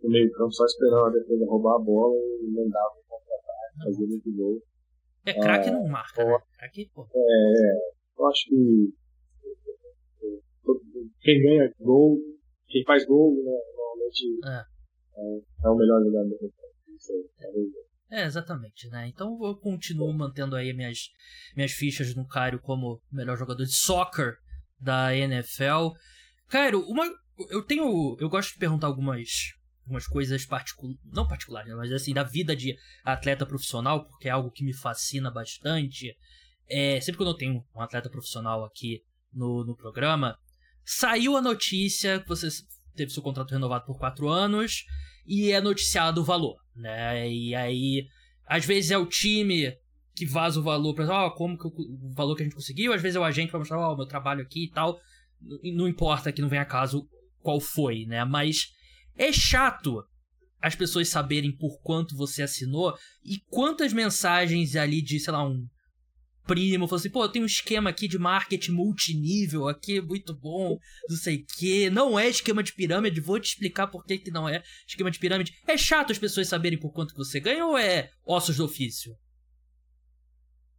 no 0.03 0.09
meio 0.09 0.31
campo, 0.33 0.53
só 0.53 0.65
esperando 0.65 1.05
a 1.07 1.09
defesa 1.09 1.45
roubar 1.45 1.75
a 1.75 1.79
bola 1.79 2.15
e 2.15 2.47
mandava 2.47 2.95
contra-ataque, 3.07 3.83
fazia 3.83 4.07
muito 4.07 4.31
gol. 4.35 4.61
É, 5.25 5.33
craque 5.33 5.69
é, 5.69 5.71
não 5.71 5.87
marca, 5.87 6.23
né? 6.23 6.39
Craque, 6.57 6.89
pô. 6.93 7.07
É, 7.13 7.77
eu 8.17 8.27
acho 8.27 8.49
que 8.49 8.93
quem 11.21 11.41
ganha 11.41 11.73
gol, 11.79 12.17
quem 12.67 12.83
faz 12.85 13.05
gol, 13.05 13.33
né, 13.43 13.51
normalmente 13.75 14.39
é, 14.45 14.78
é, 15.63 15.69
o 15.69 15.75
melhor 15.75 16.03
jogador. 16.03 16.37
É, 18.11 18.25
exatamente, 18.25 18.89
né? 18.89 19.07
Então 19.07 19.37
eu 19.43 19.55
continuo 19.55 20.11
mantendo 20.13 20.55
aí 20.55 20.73
minhas, 20.73 21.09
minhas 21.55 21.71
fichas 21.71 22.15
no 22.15 22.27
Cairo 22.27 22.59
como 22.59 23.01
melhor 23.11 23.37
jogador 23.37 23.63
de 23.63 23.73
soccer 23.73 24.37
da 24.79 25.15
NFL. 25.15 25.93
Cairo, 26.47 26.81
uma, 26.87 27.03
eu 27.49 27.63
tenho. 27.63 28.17
Eu 28.19 28.29
gosto 28.29 28.53
de 28.53 28.59
perguntar 28.59 28.87
algumas 28.87 29.53
algumas 29.89 30.07
coisas 30.07 30.45
particulares, 30.45 31.01
não 31.03 31.27
particulares, 31.27 31.73
mas 31.75 31.91
assim, 31.91 32.13
da 32.13 32.23
vida 32.23 32.55
de 32.55 32.77
atleta 33.03 33.45
profissional, 33.45 34.05
porque 34.05 34.27
é 34.27 34.31
algo 34.31 34.51
que 34.51 34.63
me 34.63 34.73
fascina 34.73 35.31
bastante. 35.31 36.15
É, 36.67 37.01
sempre 37.01 37.17
quando 37.17 37.31
eu 37.31 37.37
tenho 37.37 37.65
um 37.75 37.81
atleta 37.81 38.09
profissional 38.09 38.63
aqui 38.63 39.03
no, 39.33 39.65
no 39.65 39.75
programa, 39.75 40.37
saiu 40.85 41.35
a 41.35 41.41
notícia 41.41 42.19
que 42.19 42.27
você 42.27 42.47
teve 42.95 43.11
seu 43.11 43.23
contrato 43.23 43.51
renovado 43.51 43.85
por 43.85 43.97
quatro 43.97 44.29
anos 44.29 44.85
e 45.25 45.51
é 45.51 45.61
noticiado 45.61 46.21
o 46.21 46.23
valor, 46.23 46.57
né? 46.75 47.29
E 47.29 47.55
aí, 47.55 48.07
às 48.45 48.65
vezes 48.65 48.91
é 48.91 48.97
o 48.97 49.05
time 49.05 49.73
que 50.15 50.25
vaza 50.25 50.59
o 50.59 50.63
valor 50.63 50.93
para 50.93 51.07
ó, 51.07 51.27
oh, 51.27 51.31
como 51.31 51.57
que 51.57 51.65
o 51.65 52.13
valor 52.13 52.35
que 52.35 52.41
a 52.41 52.45
gente 52.45 52.55
conseguiu, 52.55 52.91
às 52.91 53.01
vezes 53.01 53.15
é 53.15 53.19
o 53.19 53.23
agente 53.23 53.51
para 53.51 53.59
mostrar, 53.59 53.79
ó, 53.79 53.93
oh, 53.93 53.95
meu 53.95 54.05
trabalho 54.05 54.41
aqui 54.41 54.65
e 54.65 54.69
tal. 54.69 54.99
Não 55.63 55.87
importa 55.87 56.31
que 56.31 56.41
não 56.41 56.49
venha 56.49 56.63
a 56.63 56.65
caso 56.65 57.07
qual 57.41 57.59
foi, 57.61 58.05
né? 58.05 58.25
Mas 58.25 58.73
é 59.15 59.31
chato 59.31 60.03
as 60.61 60.75
pessoas 60.75 61.07
saberem 61.07 61.51
por 61.55 61.79
quanto 61.81 62.17
você 62.17 62.43
assinou 62.43 62.97
e 63.23 63.39
quantas 63.49 63.93
mensagens 63.93 64.75
ali 64.75 65.01
de, 65.01 65.19
sei 65.19 65.31
lá, 65.31 65.47
um 65.47 65.65
primo, 66.49 66.87
falou 66.87 66.99
assim, 66.99 67.11
pô, 67.11 67.23
eu 67.23 67.31
tenho 67.31 67.43
um 67.43 67.47
esquema 67.47 67.91
aqui 67.91 68.07
de 68.07 68.17
marketing 68.17 68.71
multinível 68.71 69.67
aqui, 69.67 70.01
muito 70.01 70.35
bom, 70.35 70.79
não 71.07 71.15
sei 71.15 71.37
o 71.37 71.45
quê. 71.59 71.89
Não 71.91 72.17
é 72.17 72.27
esquema 72.27 72.63
de 72.63 72.73
pirâmide, 72.73 73.21
vou 73.21 73.39
te 73.39 73.49
explicar 73.49 73.85
por 73.85 74.03
que, 74.03 74.17
que 74.17 74.31
não 74.31 74.49
é 74.49 74.63
esquema 74.87 75.11
de 75.11 75.19
pirâmide. 75.19 75.53
É 75.67 75.77
chato 75.77 76.11
as 76.11 76.17
pessoas 76.17 76.47
saberem 76.47 76.79
por 76.79 76.91
quanto 76.91 77.13
que 77.13 77.19
você 77.19 77.39
ganha 77.39 77.63
ou 77.65 77.77
é 77.77 78.09
ossos 78.25 78.57
do 78.57 78.65
ofício? 78.65 79.15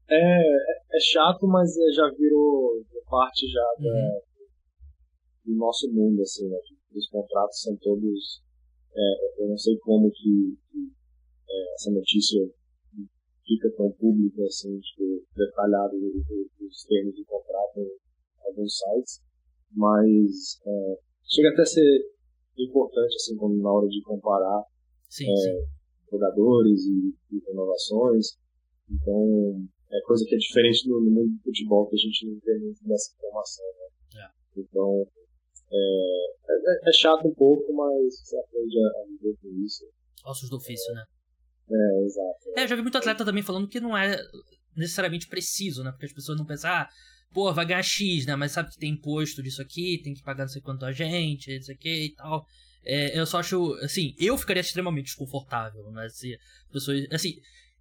É, 0.08 0.16
é, 0.16 0.96
é 0.96 1.00
chato, 1.00 1.46
mas 1.46 1.70
é, 1.76 1.92
já 1.92 2.10
virou 2.18 2.84
parte 3.08 3.46
já 3.48 3.66
uhum. 3.78 3.84
da, 3.84 4.20
do 5.44 5.56
nosso 5.56 5.88
mundo, 5.92 6.20
assim, 6.22 6.48
né? 6.48 6.58
Os 6.94 7.08
contratos 7.08 7.62
são 7.62 7.76
todos. 7.76 8.42
É, 8.92 9.42
eu 9.42 9.48
não 9.48 9.56
sei 9.56 9.76
como 9.78 10.10
que, 10.10 10.58
que 10.72 10.92
é, 11.48 11.74
essa 11.74 11.92
notícia 11.92 12.40
fica 13.50 13.68
tão 13.76 13.90
pública, 13.92 14.44
assim, 14.44 14.78
tipo, 14.78 15.26
detalhado 15.34 15.96
os 15.96 16.84
termos 16.84 17.14
de 17.16 17.24
contrato 17.24 17.80
em 17.80 18.46
alguns 18.46 18.78
sites, 18.78 19.20
mas 19.72 20.60
é, 20.64 20.98
chega 21.26 21.50
até 21.50 21.62
a 21.62 21.66
ser 21.66 22.00
importante, 22.56 23.16
assim, 23.16 23.36
quando, 23.36 23.60
na 23.60 23.72
hora 23.72 23.88
de 23.88 24.00
comparar 24.02 24.62
sim, 25.08 25.28
é, 25.28 25.36
sim. 25.36 25.66
jogadores 26.12 26.80
e, 26.86 27.14
e 27.32 27.42
renovações. 27.48 28.38
Então, 28.88 29.66
é 29.90 30.00
coisa 30.02 30.24
que 30.24 30.34
é 30.34 30.38
diferente 30.38 30.88
no, 30.88 31.00
no 31.00 31.10
mundo 31.10 31.34
do 31.36 31.42
futebol, 31.42 31.88
que 31.88 31.96
a 31.96 31.98
gente 31.98 32.26
não 32.26 32.38
tem 32.40 32.60
muito 32.60 32.84
dessa 32.84 33.12
informação, 33.14 33.64
né? 33.64 34.22
É. 34.22 34.60
Então, 34.60 35.06
é, 35.72 36.26
é, 36.48 36.88
é, 36.88 36.92
chato 36.92 37.26
um 37.26 37.34
pouco, 37.34 37.72
mas 37.72 38.20
você 38.20 38.38
aprende 38.38 38.78
a 38.78 39.06
viver 39.08 39.36
com 39.40 39.48
isso. 39.64 39.84
Ossos 40.24 40.50
do 40.50 40.56
ofício, 40.56 40.94
né? 40.94 41.04
É, 41.70 42.04
exato. 42.04 42.58
É, 42.58 42.64
eu 42.64 42.68
já 42.68 42.76
vi 42.76 42.82
muito 42.82 42.98
atleta 42.98 43.24
também 43.24 43.42
falando 43.42 43.68
que 43.68 43.80
não 43.80 43.96
é 43.96 44.20
necessariamente 44.76 45.28
preciso, 45.28 45.84
né? 45.84 45.90
Porque 45.90 46.06
as 46.06 46.12
pessoas 46.12 46.38
não 46.38 46.44
pensam, 46.44 46.70
ah, 46.70 46.88
pô, 47.32 47.52
vai 47.52 47.66
ganhar 47.66 47.82
X, 47.82 48.26
né? 48.26 48.34
Mas 48.36 48.52
sabe 48.52 48.70
que 48.70 48.78
tem 48.78 48.92
imposto 48.92 49.42
disso 49.42 49.62
aqui, 49.62 50.00
tem 50.02 50.14
que 50.14 50.22
pagar 50.22 50.44
não 50.44 50.48
sei 50.48 50.62
quanto 50.62 50.84
a 50.84 50.92
gente, 50.92 51.56
isso 51.56 51.70
aqui 51.70 52.06
e 52.06 52.14
tal. 52.14 52.44
É, 52.84 53.18
eu 53.18 53.26
só 53.26 53.40
acho, 53.40 53.74
assim, 53.82 54.14
eu 54.18 54.36
ficaria 54.38 54.60
extremamente 54.60 55.06
desconfortável, 55.06 55.90
né? 55.90 56.08
Se 56.08 56.38
pessoas, 56.72 57.06
assim, 57.12 57.34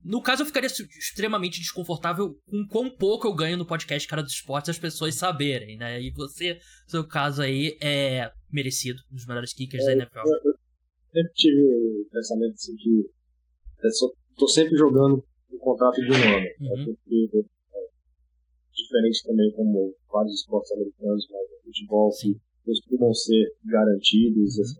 no 0.03 0.21
caso, 0.21 0.43
eu 0.43 0.45
ficaria 0.45 0.67
extremamente 0.67 1.59
desconfortável 1.59 2.37
com 2.49 2.65
quão 2.67 2.89
pouco 2.89 3.27
eu 3.27 3.33
ganho 3.33 3.57
no 3.57 3.65
podcast 3.65 4.07
Cara 4.07 4.23
dos 4.23 4.33
Esportes 4.33 4.69
as 4.69 4.79
pessoas 4.79 5.15
saberem, 5.15 5.77
né? 5.77 6.01
E 6.01 6.11
você, 6.11 6.59
seu 6.87 7.05
caso 7.05 7.41
aí, 7.41 7.77
é 7.81 8.31
merecido, 8.51 9.01
um 9.11 9.15
dos 9.15 9.25
melhores 9.25 9.53
kickers 9.53 9.83
é, 9.83 9.87
da 9.87 9.93
NFL. 9.93 10.19
Eu, 10.19 10.51
eu 10.51 10.59
sempre 11.11 11.33
tive 11.33 11.61
o 11.61 12.09
pensamento 12.11 12.53
assim 12.53 12.75
que 12.75 13.18
só, 13.91 14.11
tô 14.37 14.47
sempre 14.47 14.77
jogando 14.77 15.23
o 15.51 15.57
contrato 15.57 16.01
de 16.01 16.11
um 16.11 16.15
ano. 16.15 16.47
Né? 16.59 16.85
Uhum. 16.85 16.95
É, 17.35 17.85
diferente 18.73 19.23
também 19.23 19.51
como 19.51 19.93
vários 20.11 20.33
esportes 20.35 20.71
americanos, 20.71 21.27
mas 21.29 21.41
o 21.41 21.63
futebol, 21.63 22.11
Sim. 22.11 22.33
que 22.33 22.39
costumam 22.65 23.13
ser 23.13 23.53
garantidos, 23.65 24.57
uhum. 24.57 24.61
assim, 24.63 24.79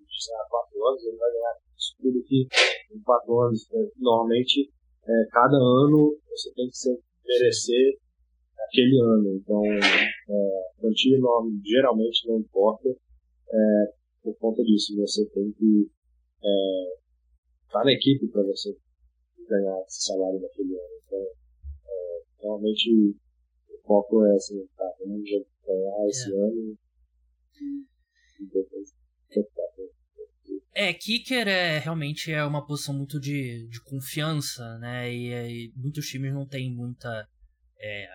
de 0.00 0.32
há 0.34 0.48
quatro 0.48 0.86
anos, 0.86 1.04
ele 1.04 1.16
vai 1.16 1.30
ganhar 1.30 1.54
isso 1.76 1.94
tudo 2.00 2.18
aqui 2.18 2.48
em 2.92 3.00
quatro 3.02 3.40
anos. 3.40 3.68
Né? 3.70 3.88
Normalmente, 3.98 4.70
é, 5.06 5.24
cada 5.30 5.56
ano 5.56 6.16
você 6.30 6.52
tem 6.54 6.68
que 6.68 6.76
se 6.76 6.98
merecer 7.24 7.98
aquele 8.68 9.00
ano. 9.00 9.36
Então, 9.36 9.62
é, 9.64 10.70
quantia 10.80 11.18
geralmente 11.64 12.28
não 12.28 12.38
importa 12.38 12.88
é, 12.88 13.92
por 14.22 14.34
conta 14.38 14.62
disso. 14.62 14.96
Você 14.96 15.24
tem 15.30 15.52
que 15.52 15.90
é, 16.42 16.97
estar 17.68 17.84
na 17.84 17.92
equipe 17.92 18.26
para 18.28 18.42
você 18.42 18.76
ganhar 19.48 19.80
esse 19.86 20.06
salário 20.06 20.40
naquele 20.40 20.74
ano. 20.74 21.00
Então, 21.06 21.18
é, 21.86 22.22
realmente 22.42 23.14
o 23.68 23.78
foco 23.86 24.24
é 24.24 24.34
assim, 24.34 24.66
tá, 24.76 24.90
vamos 25.00 25.22
ganhar 25.22 26.08
esse 26.08 26.32
é. 26.32 26.34
ano 26.34 26.78
e, 28.40 28.44
depois 28.46 28.98
é, 30.74 30.94
kicker 30.94 31.48
é 31.48 31.78
realmente 31.80 32.30
é 32.30 32.44
uma 32.44 32.64
posição 32.64 32.94
muito 32.94 33.18
de, 33.18 33.66
de 33.66 33.80
confiança, 33.82 34.78
né? 34.78 35.12
E, 35.12 35.32
e 35.32 35.72
muitos 35.74 36.06
times 36.06 36.32
não 36.32 36.46
têm 36.46 36.72
muita 36.72 37.28
é, 37.80 38.08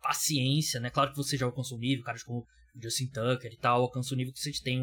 paciência, 0.00 0.80
né? 0.80 0.88
Claro 0.88 1.10
que 1.10 1.18
você 1.18 1.36
já 1.36 1.44
alcançou 1.44 1.76
o 1.76 1.80
nível, 1.80 2.02
caras 2.02 2.22
como 2.22 2.46
o 2.74 2.82
Justin 2.82 3.08
Tucker 3.08 3.52
e 3.52 3.58
tal, 3.58 3.82
alcançam 3.82 4.14
o 4.14 4.16
nível 4.16 4.32
que 4.32 4.40
vocês 4.40 4.58
têm, 4.58 4.80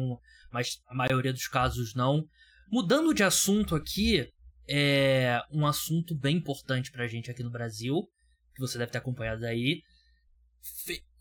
mas 0.52 0.80
a 0.86 0.94
maioria 0.94 1.32
dos 1.32 1.48
casos 1.48 1.96
não. 1.96 2.28
Mudando 2.70 3.12
de 3.12 3.22
assunto 3.22 3.74
aqui, 3.74 4.28
é 4.68 5.40
um 5.50 5.66
assunto 5.66 6.14
bem 6.14 6.36
importante 6.36 6.92
pra 6.92 7.06
gente 7.06 7.30
aqui 7.30 7.42
no 7.42 7.50
Brasil, 7.50 8.08
que 8.54 8.60
você 8.60 8.78
deve 8.78 8.92
ter 8.92 8.98
acompanhado 8.98 9.44
aí 9.44 9.82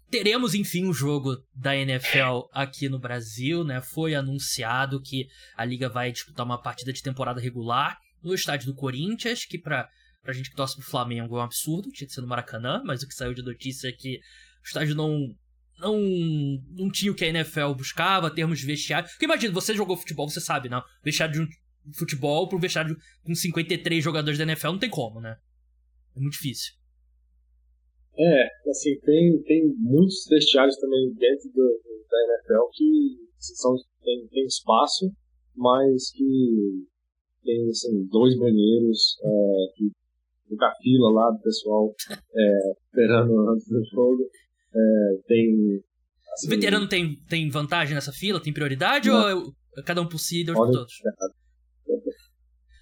teremos 0.09 0.55
enfim 0.55 0.85
o 0.85 0.93
jogo 0.93 1.37
da 1.53 1.75
NFL 1.75 2.47
aqui 2.51 2.89
no 2.89 2.99
Brasil, 2.99 3.63
né? 3.63 3.81
Foi 3.81 4.15
anunciado 4.15 5.01
que 5.01 5.27
a 5.55 5.63
liga 5.63 5.87
vai 5.87 6.11
disputar 6.11 6.45
uma 6.45 6.61
partida 6.61 6.91
de 6.91 7.01
temporada 7.01 7.39
regular 7.39 7.97
no 8.21 8.33
estádio 8.33 8.67
do 8.67 8.75
Corinthians, 8.75 9.45
que 9.45 9.57
para 9.57 9.87
pra 10.21 10.33
gente 10.33 10.49
que 10.49 10.55
torce 10.55 10.75
pro 10.75 10.85
Flamengo 10.85 11.37
é 11.37 11.39
um 11.39 11.43
absurdo, 11.43 11.91
tinha 11.91 12.07
que 12.07 12.13
ser 12.13 12.21
no 12.21 12.27
Maracanã, 12.27 12.81
mas 12.83 13.01
o 13.01 13.07
que 13.07 13.13
saiu 13.13 13.33
de 13.33 13.41
notícia 13.41 13.87
é 13.87 13.91
que 13.91 14.17
o 14.17 14.67
estádio 14.67 14.93
não 14.93 15.33
não, 15.79 15.97
não 16.71 16.91
tinha 16.91 17.11
o 17.11 17.15
que 17.15 17.25
a 17.25 17.29
NFL 17.29 17.73
buscava, 17.75 18.33
termos 18.33 18.59
de 18.59 18.65
vestiário. 18.65 19.09
Porque 19.09 19.25
imagina, 19.25 19.53
você 19.53 19.73
jogou 19.73 19.97
futebol, 19.97 20.29
você 20.29 20.41
sabe, 20.41 20.69
não? 20.69 20.83
Vestiário 21.03 21.33
de 21.33 21.41
um 21.41 21.47
futebol 21.93 22.47
para 22.47 22.57
um 22.57 22.61
vestiário 22.61 22.95
com 23.23 23.33
53 23.33 24.03
jogadores 24.03 24.37
da 24.37 24.43
NFL 24.43 24.67
não 24.67 24.79
tem 24.79 24.89
como, 24.89 25.19
né? 25.19 25.37
É 26.15 26.19
muito 26.19 26.33
difícil. 26.33 26.73
É, 28.17 28.69
assim, 28.69 28.99
tem, 28.99 29.41
tem 29.43 29.73
muitos 29.77 30.25
vestiários 30.29 30.75
também 30.77 31.13
dentro 31.13 31.49
do, 31.51 31.81
da 32.09 32.17
NFL 32.25 32.69
que 32.73 33.17
são, 33.37 33.75
tem, 34.03 34.27
tem 34.27 34.45
espaço, 34.45 35.09
mas 35.55 36.11
que 36.11 36.85
tem 37.43 37.69
assim, 37.69 38.05
dois 38.07 38.37
banheiros, 38.37 39.17
é, 39.23 39.73
que 39.75 39.91
muita 40.49 40.73
fila 40.81 41.11
lá 41.13 41.31
do 41.31 41.39
pessoal 41.41 41.95
é, 42.11 42.71
esperando 42.85 43.49
antes 43.51 43.67
do 43.69 43.83
jogo. 43.85 44.29
É, 44.73 45.21
tem. 45.27 45.83
Assim, 46.33 46.47
o 46.47 46.49
veterano 46.49 46.87
tem, 46.87 47.15
tem 47.27 47.49
vantagem 47.49 47.95
nessa 47.95 48.11
fila? 48.11 48.41
Tem 48.41 48.53
prioridade 48.53 49.09
não. 49.09 49.43
ou 49.43 49.53
é 49.77 49.83
cada 49.83 50.01
um 50.01 50.07
por 50.07 50.19
si 50.19 50.41
e 50.41 50.45
Deus 50.45 50.57
por 50.57 50.71
todos? 50.71 50.93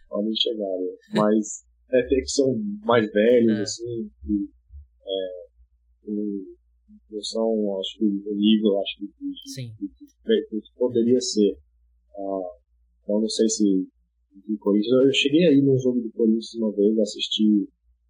Podem 0.09 0.35
chegar, 0.35 0.57
né? 0.57 0.97
mas 1.13 1.65
é, 1.91 2.01
tem 2.07 2.21
que 2.21 2.29
são 2.29 2.55
mais 2.83 3.11
velhos, 3.11 3.59
é. 3.59 3.61
assim, 3.61 4.09
e 4.25 4.57
não 7.09 7.21
são, 7.21 7.79
acho 7.79 7.99
que, 7.99 8.05
o 8.05 8.35
nível, 8.35 8.79
acho 8.79 8.97
que, 8.99 9.49
Sim. 9.49 9.73
poderia 10.75 11.19
ser. 11.19 11.57
Ah, 12.17 12.55
então, 13.03 13.21
não 13.21 13.29
sei 13.29 13.47
se 13.47 13.87
o 14.49 14.57
Corinthians. 14.59 15.05
Eu 15.05 15.13
cheguei 15.13 15.45
aí 15.47 15.61
no 15.61 15.77
jogo 15.77 16.01
do 16.01 16.11
Corinthians 16.11 16.53
uma 16.55 16.71
vez, 16.73 16.97
assisti 16.99 17.67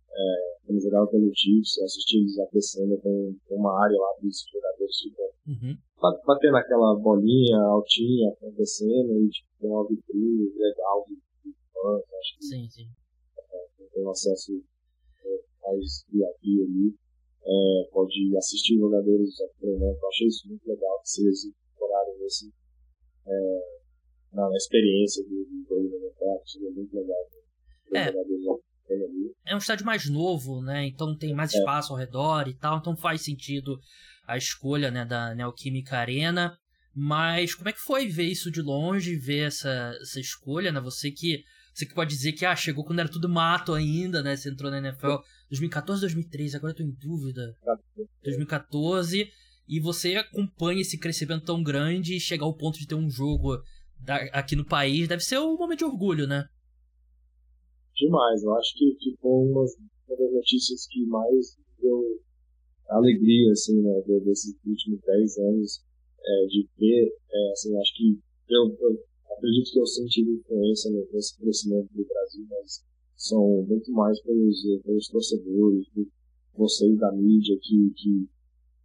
é, 0.09 0.56
quando 0.67 0.81
jogava 0.81 1.07
pelo 1.07 1.31
Chiefs, 1.33 1.79
assisti 1.79 2.17
eles 2.17 2.37
aquecendo, 2.39 2.97
tem, 2.99 3.39
tem 3.47 3.57
uma 3.57 3.81
área 3.81 3.97
lá 3.97 4.09
dos 4.21 4.45
jogadores 4.51 4.99
ficam 5.01 5.25
uhum. 5.47 5.77
batendo 6.25 6.57
aquela 6.57 6.95
bolinha 6.95 7.57
altinha 7.71 8.29
acontecendo 8.33 9.23
e 9.23 9.29
tipo, 9.29 9.49
tem 9.59 9.69
uma 9.69 9.87
vitrine 9.87 10.51
legal 10.55 11.05
de, 11.07 11.15
de 11.15 11.55
fãs, 11.73 12.03
acho 12.19 12.37
que 12.37 12.45
sim, 12.45 12.69
sim. 12.69 12.87
É, 13.37 13.85
tem 13.93 14.03
um 14.03 14.09
acesso 14.09 14.61
é, 15.23 15.39
mais 15.63 16.05
VIP 16.11 16.63
ali 16.63 17.07
é, 17.47 17.89
pode 17.91 18.35
assistir 18.37 18.77
jogadores 18.77 19.35
treinando. 19.59 19.97
Eu 20.01 20.07
achei 20.09 20.27
isso 20.27 20.47
muito 20.49 20.67
legal 20.67 20.99
que 21.01 21.09
vocês 21.09 21.45
incorporaram 21.45 22.19
nesse, 22.19 22.51
é, 23.25 23.79
na, 24.33 24.49
na, 24.49 24.57
experiência 24.57 25.23
do, 25.23 25.47
jogo 25.67 25.89
da 25.89 25.97
Democrata, 25.97 26.43
seria 26.45 26.71
muito 26.71 26.93
legal. 26.93 27.19
Né? 27.91 28.07
É. 28.07 28.11
é 29.45 29.55
um 29.55 29.59
estádio 29.59 29.85
mais 29.85 30.09
novo, 30.09 30.61
né? 30.61 30.85
Então 30.85 31.15
tem 31.15 31.33
mais 31.33 31.53
é. 31.53 31.57
espaço 31.57 31.93
ao 31.93 31.99
redor 31.99 32.47
e 32.47 32.53
tal, 32.53 32.77
então 32.77 32.95
faz 32.95 33.21
sentido 33.21 33.79
a 34.27 34.37
escolha 34.37 34.91
né, 34.91 35.05
da 35.05 35.33
Neoquímica 35.33 35.97
Arena. 35.97 36.57
Mas 36.93 37.53
como 37.53 37.69
é 37.69 37.73
que 37.73 37.79
foi 37.79 38.07
ver 38.07 38.25
isso 38.25 38.51
de 38.51 38.61
longe, 38.61 39.15
ver 39.15 39.47
essa, 39.47 39.95
essa 40.01 40.19
escolha, 40.19 40.71
né? 40.71 40.79
Você 40.81 41.11
que 41.11 41.43
você 41.73 41.85
que 41.85 41.93
pode 41.93 42.09
dizer 42.09 42.33
que 42.33 42.43
ah, 42.43 42.55
chegou 42.55 42.83
quando 42.83 42.99
era 42.99 43.09
tudo 43.09 43.29
mato 43.29 43.71
ainda, 43.73 44.23
né? 44.23 44.35
Você 44.35 44.49
entrou 44.49 44.71
na 44.71 44.79
NFL 44.79 45.17
2014, 45.49 46.01
2013, 46.01 46.57
agora 46.57 46.71
eu 46.71 46.77
tô 46.77 46.83
em 46.83 46.91
dúvida. 46.91 47.53
2014. 48.23 49.29
E 49.67 49.79
você 49.79 50.15
acompanha 50.15 50.81
esse 50.81 50.97
crescimento 50.97 51.45
tão 51.45 51.61
grande 51.61 52.15
e 52.15 52.19
chegar 52.19 52.45
ao 52.45 52.55
ponto 52.55 52.79
de 52.79 52.87
ter 52.87 52.95
um 52.95 53.09
jogo 53.09 53.61
da, 53.99 54.15
aqui 54.33 54.55
no 54.55 54.65
país, 54.65 55.07
deve 55.07 55.23
ser 55.23 55.37
um 55.39 55.55
momento 55.55 55.79
de 55.79 55.85
orgulho, 55.85 56.25
né? 56.25 56.45
Demais, 57.97 58.43
eu 58.43 58.53
acho 58.53 58.77
que, 58.77 58.91
que 58.99 59.17
foi 59.17 59.31
uma 59.31 59.63
das 59.63 60.31
notícias 60.31 60.85
que 60.87 61.03
mais 61.07 61.57
deu 61.81 62.21
alegria, 62.89 63.51
assim, 63.51 63.81
né, 63.81 64.01
desses 64.23 64.55
últimos 64.65 65.01
10 65.01 65.37
anos, 65.39 65.83
é, 66.23 66.45
de 66.45 66.69
ver, 66.77 67.11
é, 67.31 67.51
assim, 67.51 67.75
acho 67.77 67.95
que 67.97 68.19
eu, 68.49 68.77
eu 68.79 69.03
acredito 69.35 69.71
que 69.71 69.79
eu 69.79 69.85
senti 69.87 70.21
influência 70.21 70.91
nesse 71.11 71.37
crescimento 71.37 71.89
do 71.93 72.05
Brasil, 72.05 72.45
mas 72.49 72.85
são 73.15 73.65
muito 73.67 73.91
mais 73.91 74.21
pelos, 74.21 74.61
pelos 74.83 75.07
torcedores, 75.09 75.87
por 75.89 76.07
vocês 76.55 76.97
da 76.99 77.11
mídia 77.11 77.57
que, 77.61 77.91
que 77.95 78.29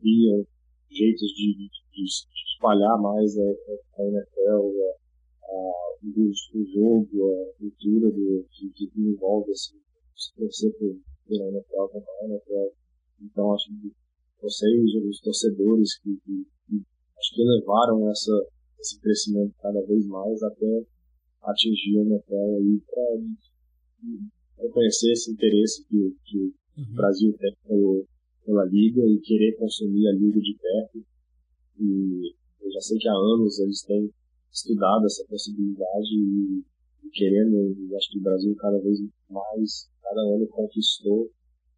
viam 0.00 0.46
jeitos 0.90 1.28
de, 1.34 1.54
de, 1.54 1.68
de 1.92 2.04
espalhar 2.54 3.00
mais 3.00 3.38
a, 3.38 3.42
a 3.42 4.02
NFL, 4.04 5.01
o, 5.48 6.64
jogo, 6.72 7.30
a 7.30 7.58
cultura 7.58 8.10
do, 8.10 8.46
que, 8.50 8.70
que 8.70 9.00
envolve 9.00 9.50
assim, 9.50 9.78
torcer 10.36 10.72
por, 10.78 10.96
pela 11.28 11.48
NFL, 11.48 11.80
acompanhar 11.82 12.22
a 12.22 12.28
NFL. 12.28 12.74
Então 13.22 13.54
acho 13.54 13.68
que 13.68 13.92
vocês, 14.40 14.94
os 15.08 15.20
torcedores 15.20 15.98
que, 16.00 16.16
que, 16.24 16.46
que 16.66 16.82
acho 17.18 17.34
que 17.34 17.42
levaram 17.44 18.10
essa, 18.10 18.46
esse 18.80 19.00
crescimento 19.00 19.54
cada 19.60 19.80
vez 19.86 20.06
mais 20.06 20.42
até 20.42 20.84
atingir 21.42 21.98
a 21.98 22.02
NFL 22.02 22.56
aí 22.58 22.80
para 22.86 24.64
reconhecer 24.64 25.12
esse 25.12 25.32
interesse 25.32 25.84
que, 25.86 26.16
que 26.24 26.38
uhum. 26.38 26.84
o 26.90 26.94
Brasil 26.94 27.36
tem 27.38 27.56
pelo, 27.66 28.06
pela 28.44 28.64
liga 28.64 29.02
e 29.02 29.20
querer 29.20 29.56
consumir 29.56 30.08
a 30.08 30.12
liga 30.12 30.40
de 30.40 30.58
perto. 30.58 31.04
E 31.80 32.34
eu 32.60 32.70
já 32.70 32.80
sei 32.80 32.98
que 32.98 33.08
há 33.08 33.12
anos 33.12 33.58
eles 33.60 33.82
têm 33.82 34.12
estudado 34.52 35.06
essa 35.06 35.24
possibilidade 35.26 36.14
e, 36.14 36.62
e 37.04 37.10
querendo, 37.10 37.74
e 37.78 37.96
acho 37.96 38.10
que 38.10 38.18
o 38.18 38.22
Brasil 38.22 38.54
cada 38.56 38.78
vez 38.80 38.98
mais, 39.30 39.90
cada 40.02 40.20
ano 40.20 40.46
conquistou 40.48 41.30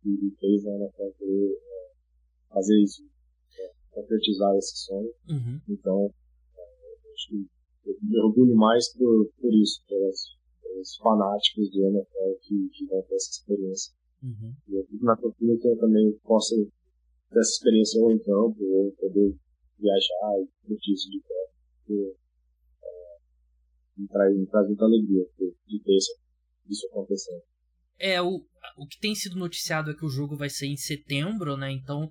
e, 0.05 0.31
fez 0.39 0.67
a 0.67 0.71
NFL 0.71 1.17
querer 1.19 1.53
é, 1.53 1.91
fazer 2.53 2.83
isso, 2.83 3.03
é, 3.59 3.73
concretizar 3.91 4.57
esse 4.57 4.77
sonho. 4.85 5.11
Uhum. 5.31 5.61
Então, 5.69 6.13
é, 6.57 7.13
acho 7.15 7.29
que 7.29 7.49
eu 7.87 7.97
me 8.03 8.19
orgulho 8.21 8.57
mais 8.57 8.93
por, 8.93 9.31
por 9.41 9.55
isso, 9.55 9.83
pelos, 9.89 10.37
pelos 10.61 10.97
fanáticos 10.97 11.71
do 11.71 11.87
NFL 11.87 12.39
que, 12.43 12.69
que 12.71 12.87
vão 12.87 13.03
ter 13.03 13.15
essa 13.15 13.31
experiência. 13.31 13.95
Uhum. 14.23 14.55
E 14.69 14.75
eu 14.75 14.85
fico 14.87 15.05
na 15.05 15.17
torcida 15.17 15.57
que 15.59 15.69
eu 15.69 15.79
também 15.79 16.13
possa 16.25 16.57
ter 16.57 17.39
essa 17.39 17.51
experiência 17.51 18.03
ou 18.03 18.11
em 18.11 18.19
campo, 18.19 18.57
ou 18.65 18.93
poder 18.93 19.35
viajar 19.79 20.41
e 20.41 20.67
curtir 20.67 20.93
isso 20.93 21.11
de 21.11 21.21
perto, 21.21 22.17
me, 23.97 24.09
traz, 24.09 24.37
me 24.37 24.47
traz 24.47 24.67
muita 24.67 24.85
alegria 24.85 25.25
de 25.67 25.81
ter 25.81 25.97
isso, 25.97 26.13
isso 26.69 26.87
acontecendo. 26.89 27.43
É, 27.99 28.21
o, 28.21 28.45
o 28.77 28.87
que 28.87 28.99
tem 28.99 29.15
sido 29.15 29.37
noticiado 29.37 29.91
é 29.91 29.95
que 29.95 30.05
o 30.05 30.11
jogo 30.11 30.37
vai 30.37 30.51
ser 30.51 30.67
em 30.67 30.77
setembro, 30.77 31.57
né? 31.57 31.71
Então, 31.71 32.11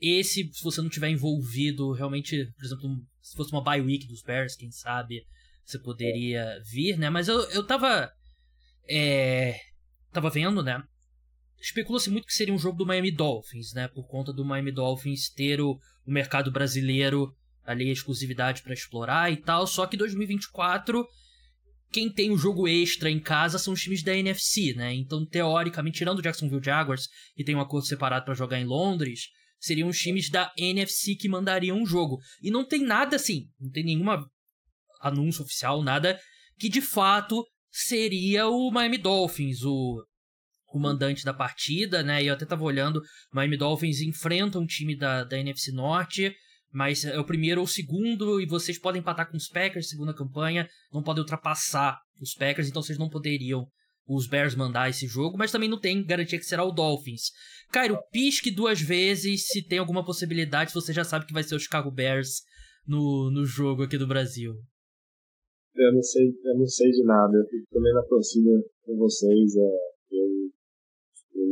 esse, 0.00 0.50
se 0.52 0.62
você 0.62 0.82
não 0.82 0.88
tiver 0.88 1.08
envolvido, 1.08 1.92
realmente, 1.92 2.46
por 2.56 2.64
exemplo, 2.64 3.06
se 3.22 3.36
fosse 3.36 3.52
uma 3.52 3.62
bye 3.62 3.80
week 3.80 4.06
dos 4.06 4.22
Bears, 4.22 4.56
quem 4.56 4.70
sabe, 4.70 5.24
você 5.64 5.78
poderia 5.78 6.60
vir, 6.70 6.98
né? 6.98 7.08
Mas 7.08 7.28
eu, 7.28 7.40
eu 7.50 7.66
tava. 7.66 8.10
É, 8.88 9.58
tava 10.12 10.30
vendo, 10.30 10.62
né? 10.62 10.82
Especula-se 11.58 12.10
muito 12.10 12.26
que 12.26 12.34
seria 12.34 12.52
um 12.52 12.58
jogo 12.58 12.76
do 12.76 12.86
Miami 12.86 13.10
Dolphins, 13.10 13.72
né? 13.72 13.88
Por 13.88 14.06
conta 14.06 14.32
do 14.32 14.44
Miami 14.44 14.72
Dolphins 14.72 15.30
ter 15.30 15.60
o, 15.60 15.78
o 16.04 16.12
mercado 16.12 16.52
brasileiro 16.52 17.34
ali, 17.64 17.90
exclusividade 17.90 18.62
para 18.62 18.74
explorar 18.74 19.32
e 19.32 19.36
tal. 19.36 19.66
Só 19.66 19.86
que 19.86 19.96
2024 19.96 21.06
quem 21.94 22.10
tem 22.10 22.32
o 22.32 22.36
jogo 22.36 22.66
extra 22.66 23.08
em 23.08 23.20
casa 23.20 23.56
são 23.56 23.72
os 23.72 23.80
times 23.80 24.02
da 24.02 24.16
NFC, 24.16 24.74
né? 24.74 24.92
Então, 24.92 25.24
teoricamente, 25.24 25.98
tirando 25.98 26.18
o 26.18 26.22
Jacksonville 26.22 26.62
Jaguars, 26.62 27.08
que 27.36 27.44
tem 27.44 27.54
um 27.54 27.60
acordo 27.60 27.86
separado 27.86 28.24
para 28.24 28.34
jogar 28.34 28.58
em 28.58 28.64
Londres, 28.64 29.28
seriam 29.60 29.88
os 29.88 29.96
times 29.96 30.28
da 30.28 30.52
NFC 30.58 31.14
que 31.14 31.28
mandariam 31.28 31.80
o 31.80 31.86
jogo. 31.86 32.18
E 32.42 32.50
não 32.50 32.66
tem 32.66 32.82
nada 32.82 33.14
assim, 33.14 33.48
não 33.60 33.70
tem 33.70 33.84
nenhuma 33.84 34.28
anúncio 35.00 35.44
oficial, 35.44 35.82
nada 35.84 36.18
que 36.58 36.68
de 36.68 36.80
fato 36.80 37.46
seria 37.70 38.48
o 38.48 38.72
Miami 38.72 38.98
Dolphins, 38.98 39.62
o, 39.62 40.04
o 40.72 40.78
mandante 40.80 41.24
da 41.24 41.32
partida, 41.32 42.02
né? 42.02 42.24
Eu 42.24 42.34
até 42.34 42.44
tava 42.44 42.64
olhando, 42.64 43.00
Miami 43.32 43.56
Dolphins 43.56 44.00
enfrenta 44.00 44.58
um 44.58 44.66
time 44.66 44.96
da, 44.96 45.22
da 45.22 45.38
NFC 45.38 45.70
Norte, 45.70 46.34
mas 46.74 47.04
é 47.04 47.16
o 47.18 47.24
primeiro 47.24 47.60
ou 47.60 47.66
o 47.66 47.68
segundo, 47.68 48.40
e 48.40 48.46
vocês 48.46 48.76
podem 48.76 49.00
empatar 49.00 49.30
com 49.30 49.36
os 49.36 49.48
Packers, 49.48 49.88
segunda 49.88 50.12
campanha, 50.12 50.68
não 50.92 51.04
podem 51.04 51.22
ultrapassar 51.22 52.00
os 52.20 52.34
Packers, 52.34 52.68
então 52.68 52.82
vocês 52.82 52.98
não 52.98 53.08
poderiam 53.08 53.64
os 54.08 54.26
Bears 54.26 54.56
mandar 54.56 54.90
esse 54.90 55.06
jogo, 55.06 55.38
mas 55.38 55.52
também 55.52 55.68
não 55.68 55.80
tem 55.80 56.04
garantia 56.04 56.38
que 56.38 56.44
será 56.44 56.64
o 56.64 56.72
Dolphins. 56.72 57.30
Cairo, 57.70 57.96
pisque 58.10 58.50
duas 58.50 58.80
vezes 58.80 59.46
se 59.46 59.62
tem 59.62 59.78
alguma 59.78 60.04
possibilidade, 60.04 60.72
se 60.72 60.74
você 60.74 60.92
já 60.92 61.04
sabe 61.04 61.26
que 61.26 61.32
vai 61.32 61.44
ser 61.44 61.54
o 61.54 61.60
Chicago 61.60 61.92
Bears 61.92 62.42
no, 62.86 63.30
no 63.30 63.44
jogo 63.44 63.84
aqui 63.84 63.96
do 63.96 64.08
Brasil. 64.08 64.52
Eu 65.76 65.92
não 65.92 66.02
sei, 66.02 66.26
eu 66.26 66.58
não 66.58 66.66
sei 66.66 66.90
de 66.90 67.04
nada, 67.04 67.36
eu 67.36 67.46
fico 67.48 67.66
também 67.72 67.94
na 67.94 68.02
torcida 68.02 68.50
com 68.82 68.96
vocês, 68.96 69.56
é, 69.56 69.60
eu, 70.10 70.26
eu, 71.34 71.50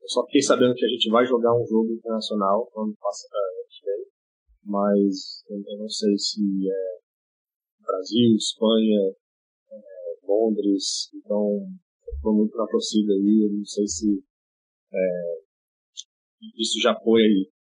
eu, 0.00 0.08
só 0.08 0.24
fiquei 0.26 0.42
sabendo 0.42 0.74
que 0.74 0.84
a 0.84 0.88
gente 0.88 1.10
vai 1.10 1.26
jogar 1.26 1.54
um 1.54 1.66
jogo 1.66 1.92
internacional 1.92 2.68
quando 2.72 2.96
passa, 3.00 3.28
é, 3.32 4.09
mas 4.64 5.44
eu 5.48 5.78
não 5.78 5.88
sei 5.88 6.16
se 6.18 6.40
é 6.68 6.98
Brasil, 7.80 8.36
Espanha, 8.36 9.14
é, 9.70 10.26
Londres, 10.26 11.10
então 11.14 11.66
estou 12.14 12.34
muito 12.34 12.56
na 12.56 12.66
torcida 12.66 13.12
aí, 13.12 13.48
eu 13.48 13.58
não 13.58 13.64
sei 13.64 13.86
se 13.86 14.22
é, 14.92 15.40
isso 16.56 16.80
já 16.80 16.94
foi 17.00 17.22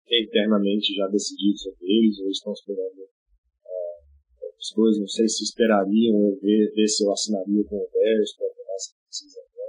internamente 0.10 0.94
já 0.96 1.08
decidido 1.08 1.58
sobre 1.58 1.86
eles, 1.86 2.20
ou 2.20 2.30
estão 2.30 2.54
esperando 2.54 3.02
é, 3.02 4.46
outras 4.46 4.70
coisas, 4.72 5.00
não 5.00 5.08
sei 5.08 5.28
se 5.28 5.44
esperariam 5.44 6.38
ver, 6.42 6.72
ver 6.74 6.88
se 6.88 7.04
eu 7.04 7.12
assinaria 7.12 7.64
com 7.66 7.78
o 7.78 7.90
Bears 7.92 8.36
para 8.36 8.54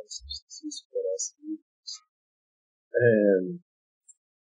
se 0.07 0.69
isso 0.69 0.87
parece 0.91 1.35
é, 2.95 3.39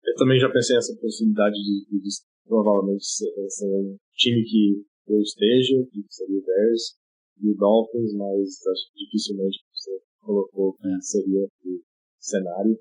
eu 0.04 0.14
também 0.16 0.38
já 0.38 0.50
pensei 0.50 0.76
nessa 0.76 0.94
possibilidade 0.96 1.54
de, 1.54 1.86
de, 1.86 2.00
de 2.00 2.08
provavelmente 2.46 3.04
ser, 3.04 3.32
ser 3.48 3.66
um 3.66 3.96
time 4.16 4.44
que 4.44 4.84
eu 5.08 5.20
esteja, 5.20 5.84
que 5.90 6.04
seria 6.08 6.38
o 6.38 6.44
Bears, 6.44 6.96
e 7.40 7.50
o 7.50 7.56
Dolphins, 7.56 8.14
mas 8.14 8.66
acho 8.66 8.92
que 8.92 9.04
dificilmente 9.04 9.58
você 9.72 10.00
colocou 10.20 10.74
que 10.74 10.86
é. 10.86 11.00
seria 11.00 11.44
o 11.44 11.82
cenário. 12.18 12.78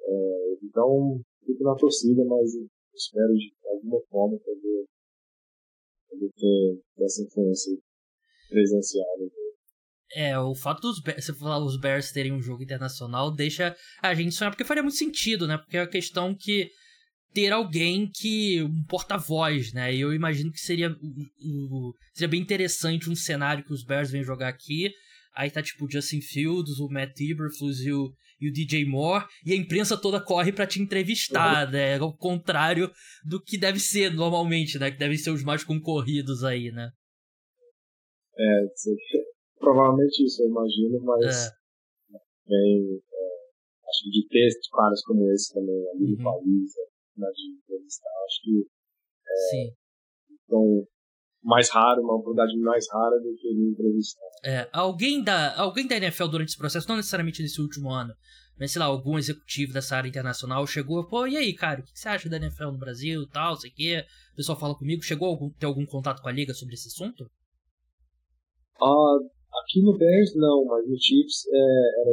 É, 0.00 0.54
então, 0.62 1.20
fico 1.44 1.62
na 1.62 1.74
torcida, 1.76 2.24
mas 2.24 2.50
espero 2.94 3.34
de 3.34 3.52
alguma 3.66 4.00
forma 4.08 4.38
poder, 4.38 4.84
poder 6.08 6.30
ter 6.36 7.04
essa 7.04 7.22
influência 7.22 7.78
presencial. 8.48 9.06
É, 10.14 10.38
o 10.38 10.54
fato 10.54 10.82
dos 10.82 11.00
Bears, 11.00 11.24
você 11.24 11.34
falar 11.34 11.64
os 11.64 11.78
Bears 11.78 12.12
terem 12.12 12.32
um 12.32 12.42
jogo 12.42 12.62
internacional 12.62 13.34
deixa 13.34 13.74
a 14.02 14.14
gente 14.14 14.34
sonhar, 14.34 14.50
porque 14.50 14.64
faria 14.64 14.82
muito 14.82 14.96
sentido, 14.96 15.46
né? 15.46 15.56
Porque 15.56 15.76
é 15.76 15.80
a 15.80 15.88
questão 15.88 16.36
que 16.38 16.70
ter 17.32 17.52
alguém 17.52 18.10
que. 18.12 18.62
um 18.62 18.84
porta-voz, 18.84 19.72
né? 19.72 19.94
E 19.94 20.00
eu 20.00 20.12
imagino 20.12 20.52
que 20.52 20.60
seria, 20.60 20.94
seria 22.12 22.28
bem 22.28 22.40
interessante 22.40 23.10
um 23.10 23.14
cenário 23.14 23.64
que 23.64 23.72
os 23.72 23.84
Bears 23.84 24.10
vêm 24.10 24.22
jogar 24.22 24.48
aqui. 24.48 24.90
Aí 25.34 25.50
tá 25.50 25.62
tipo 25.62 25.86
o 25.86 25.90
Justin 25.90 26.20
Fields, 26.20 26.78
o 26.78 26.88
Matt 26.88 27.18
Eberflus 27.20 27.80
e 27.80 27.90
o, 27.90 28.12
e 28.38 28.50
o 28.50 28.52
DJ 28.52 28.84
Moore, 28.84 29.24
e 29.46 29.52
a 29.52 29.56
imprensa 29.56 29.96
toda 29.96 30.20
corre 30.20 30.52
para 30.52 30.66
te 30.66 30.80
entrevistar, 30.80 31.70
né? 31.70 31.98
Ao 31.98 32.14
contrário 32.14 32.90
do 33.24 33.42
que 33.42 33.56
deve 33.56 33.80
ser 33.80 34.12
normalmente, 34.12 34.78
né? 34.78 34.90
Que 34.90 34.98
devem 34.98 35.16
ser 35.16 35.30
os 35.30 35.42
mais 35.42 35.64
concorridos 35.64 36.44
aí, 36.44 36.70
né? 36.70 36.90
É, 38.38 38.64
provavelmente 39.58 40.24
isso, 40.24 40.42
eu 40.42 40.48
imagino, 40.48 41.00
mas 41.02 41.46
é. 41.46 41.62
Bem, 42.46 43.00
é, 43.00 43.88
acho 43.88 44.04
que 44.04 44.10
de 44.10 44.28
textos 44.28 44.68
caras 44.70 45.02
como 45.04 45.30
esse 45.32 45.54
também 45.54 45.88
ali 45.94 46.04
uhum. 46.04 46.18
no 46.18 46.24
país, 46.24 46.74
né, 46.76 46.91
de 47.16 47.50
entrevistar. 47.58 48.10
Acho 48.26 48.42
que 48.42 48.66
é, 49.28 49.50
Sim. 49.50 49.76
Então, 50.44 50.86
mais 51.42 51.68
raro, 51.70 52.02
uma 52.02 52.14
oportunidade 52.16 52.56
mais 52.58 52.86
rara 52.90 53.18
do 53.18 53.34
que 53.34 53.54
me 53.54 53.70
entrevistar. 53.70 54.26
É, 54.44 54.68
alguém 54.72 55.22
da, 55.22 55.56
alguém 55.58 55.86
da 55.86 55.96
NFL 55.96 56.28
durante 56.28 56.50
esse 56.50 56.58
processo, 56.58 56.88
não 56.88 56.96
necessariamente 56.96 57.42
nesse 57.42 57.60
último 57.60 57.90
ano, 57.90 58.14
mas 58.58 58.72
sei 58.72 58.80
lá, 58.80 58.86
algum 58.86 59.18
executivo 59.18 59.72
dessa 59.72 59.96
área 59.96 60.08
internacional 60.08 60.66
chegou, 60.66 61.06
pô, 61.08 61.26
e 61.26 61.36
aí, 61.36 61.54
cara, 61.54 61.80
o 61.80 61.84
que 61.84 61.98
você 61.98 62.08
acha 62.08 62.28
da 62.28 62.36
NFL 62.36 62.70
no 62.70 62.78
Brasil 62.78 63.26
tal, 63.28 63.56
sei 63.56 63.70
que, 63.70 63.98
o 63.98 64.36
pessoal 64.36 64.58
fala 64.58 64.76
comigo, 64.76 65.02
chegou 65.02 65.34
a 65.34 65.58
ter 65.58 65.66
algum 65.66 65.84
contato 65.86 66.22
com 66.22 66.28
a 66.28 66.32
liga 66.32 66.54
sobre 66.54 66.74
esse 66.74 66.88
assunto? 66.88 67.28
Ah, 68.80 69.18
aqui 69.62 69.82
no 69.82 69.96
Bears 69.96 70.34
não, 70.36 70.64
mas 70.64 70.88
no 70.88 70.96
Chiefs 71.00 71.46
é, 71.48 72.00
era 72.00 72.10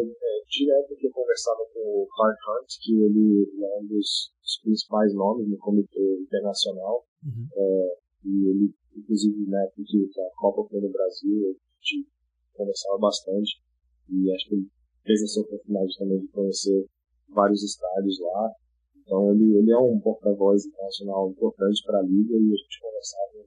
direto 0.50 0.96
que 0.96 1.08
eu 1.08 1.12
conversava 1.12 1.60
com 1.74 1.80
o 1.80 2.08
Clark 2.08 2.40
Hunt, 2.50 2.70
que 2.82 2.94
ele 2.94 3.50
é 3.64 3.80
um 3.80 3.86
dos, 3.86 4.34
dos 4.42 4.60
principais 4.64 5.14
nomes 5.14 5.48
no 5.48 5.58
comitê 5.58 6.20
internacional. 6.22 7.06
Uhum. 7.24 7.48
É, 7.54 7.98
e 8.26 8.50
ele, 8.50 8.74
inclusive, 8.96 9.46
né, 9.48 9.70
que 9.76 10.10
a 10.20 10.36
Copa 10.36 10.68
foi 10.70 10.82
no 10.82 10.90
Brasil, 10.90 11.50
a 11.50 11.54
gente 11.82 12.10
conversava 12.54 12.98
bastante. 12.98 13.62
E 14.10 14.34
acho 14.34 14.50
que 14.50 14.56
ele 14.56 14.68
fez 15.06 15.22
essa 15.22 15.42
oportunidade 15.42 15.98
também 15.98 16.20
de 16.20 16.28
conhecer 16.28 16.86
vários 17.30 17.64
estádios 17.64 18.20
lá. 18.20 18.52
Então 18.98 19.32
ele, 19.32 19.58
ele 19.58 19.72
é 19.72 19.78
um 19.78 20.00
porta-voz 20.00 20.66
internacional 20.66 21.30
importante 21.30 21.84
para 21.86 22.00
a 22.00 22.04
liga 22.04 22.34
e 22.34 22.54
a 22.54 22.58
gente 22.58 22.82
conversava 22.82 23.46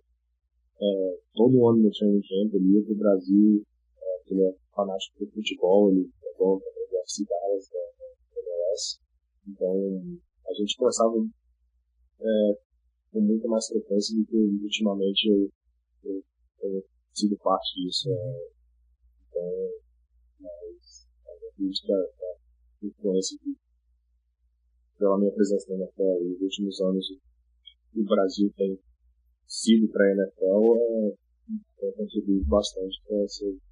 é, 0.80 1.18
todo 1.34 1.68
ano 1.68 1.82
no 1.84 1.90
training 1.90 2.20
camp, 2.20 2.54
ele 2.54 2.74
ia 2.74 2.82
para 2.84 2.92
o 2.92 2.96
Brasil, 2.96 3.62
é, 4.00 4.32
ele 4.32 4.42
é 4.42 4.54
fanático 4.74 5.24
do 5.24 5.30
futebol, 5.30 5.90
ele 5.90 6.10
é 6.24 6.38
bom 6.38 6.60
do 7.02 7.08
FC 7.08 7.24
Dallas, 7.26 7.68
da 7.68 8.40
MLS. 8.40 9.00
Então, 9.48 10.20
gente 10.54 10.76
conversava 10.76 11.14
é, 12.20 12.58
com 13.12 13.20
muita 13.20 13.48
mais 13.48 13.66
frequência 13.66 14.16
do 14.16 14.24
que 14.26 14.36
ultimamente 14.36 15.28
eu, 15.28 15.50
eu 16.04 16.24
tenho 16.60 16.84
sido 17.12 17.36
parte 17.38 17.74
disso. 17.74 18.08
É, 18.10 18.50
então, 19.28 19.70
mas 20.40 21.08
eu 21.26 21.48
acredito 21.48 21.86
que 21.86 21.92
a, 21.92 21.96
a 21.96 22.86
influência 22.86 23.38
que, 23.38 23.56
pela 24.98 25.18
minha 25.18 25.32
presença 25.32 25.66
na 25.70 25.84
NFL 25.84 26.24
nos 26.24 26.40
últimos 26.40 26.80
anos 26.80 27.06
o 27.94 28.04
Brasil 28.04 28.52
tem 28.56 28.78
sido 29.46 29.90
para 29.92 30.06
a 30.06 30.12
NFL 30.12 30.76
é, 30.76 31.14
tem 31.78 31.92
contribuído 31.92 32.46
bastante 32.46 33.02
para 33.06 33.24
esse 33.24 33.46
é, 33.46 33.71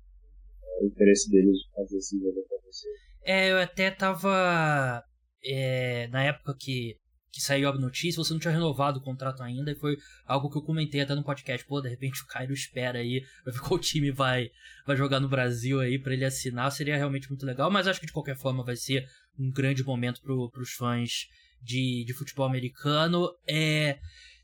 o 0.81 0.87
interesse 0.87 1.31
deles 1.31 1.57
de 1.57 1.75
fazer 1.75 1.97
esse 1.97 2.19
jogo 2.19 2.41
acontecer. 2.41 2.89
É, 3.25 3.53
eu 3.53 3.59
até 3.59 3.91
tava 3.91 5.03
é, 5.45 6.09
na 6.09 6.25
época 6.25 6.57
que 6.59 6.97
que 7.33 7.41
saiu 7.41 7.69
a 7.69 7.75
notícia, 7.79 8.23
você 8.23 8.33
não 8.33 8.41
tinha 8.41 8.53
renovado 8.53 8.99
o 8.99 9.03
contrato 9.03 9.43
ainda, 9.43 9.71
e 9.71 9.77
foi 9.77 9.97
algo 10.27 10.51
que 10.51 10.59
eu 10.59 10.63
comentei 10.63 11.01
até 11.01 11.15
no 11.15 11.23
podcast. 11.23 11.67
Pô, 11.67 11.81
de 11.81 11.89
repente 11.89 12.23
o 12.23 12.27
Cairo 12.27 12.53
espera 12.53 12.99
aí 12.99 13.23
pra 13.45 13.53
ver 13.53 13.61
qual 13.61 13.79
time 13.79 14.11
vai, 14.11 14.51
vai 14.87 14.97
jogar 14.97 15.21
no 15.21 15.29
Brasil 15.29 15.81
aí 15.81 15.99
para 15.99 16.13
ele 16.13 16.25
assinar. 16.25 16.71
Seria 16.73 16.97
realmente 16.97 17.29
muito 17.29 17.47
legal, 17.47 17.71
mas 17.71 17.87
acho 17.87 18.01
que 18.01 18.07
de 18.07 18.13
qualquer 18.13 18.37
forma 18.37 18.65
vai 18.65 18.77
ser 18.77 19.07
um 19.39 19.51
grande 19.51 19.85
momento 19.85 20.21
pro, 20.21 20.51
pros 20.51 20.73
fãs 20.73 21.29
de, 21.63 22.05
de 22.05 22.13
futebol 22.15 22.47
americano. 22.47 23.29
É. 23.49 23.99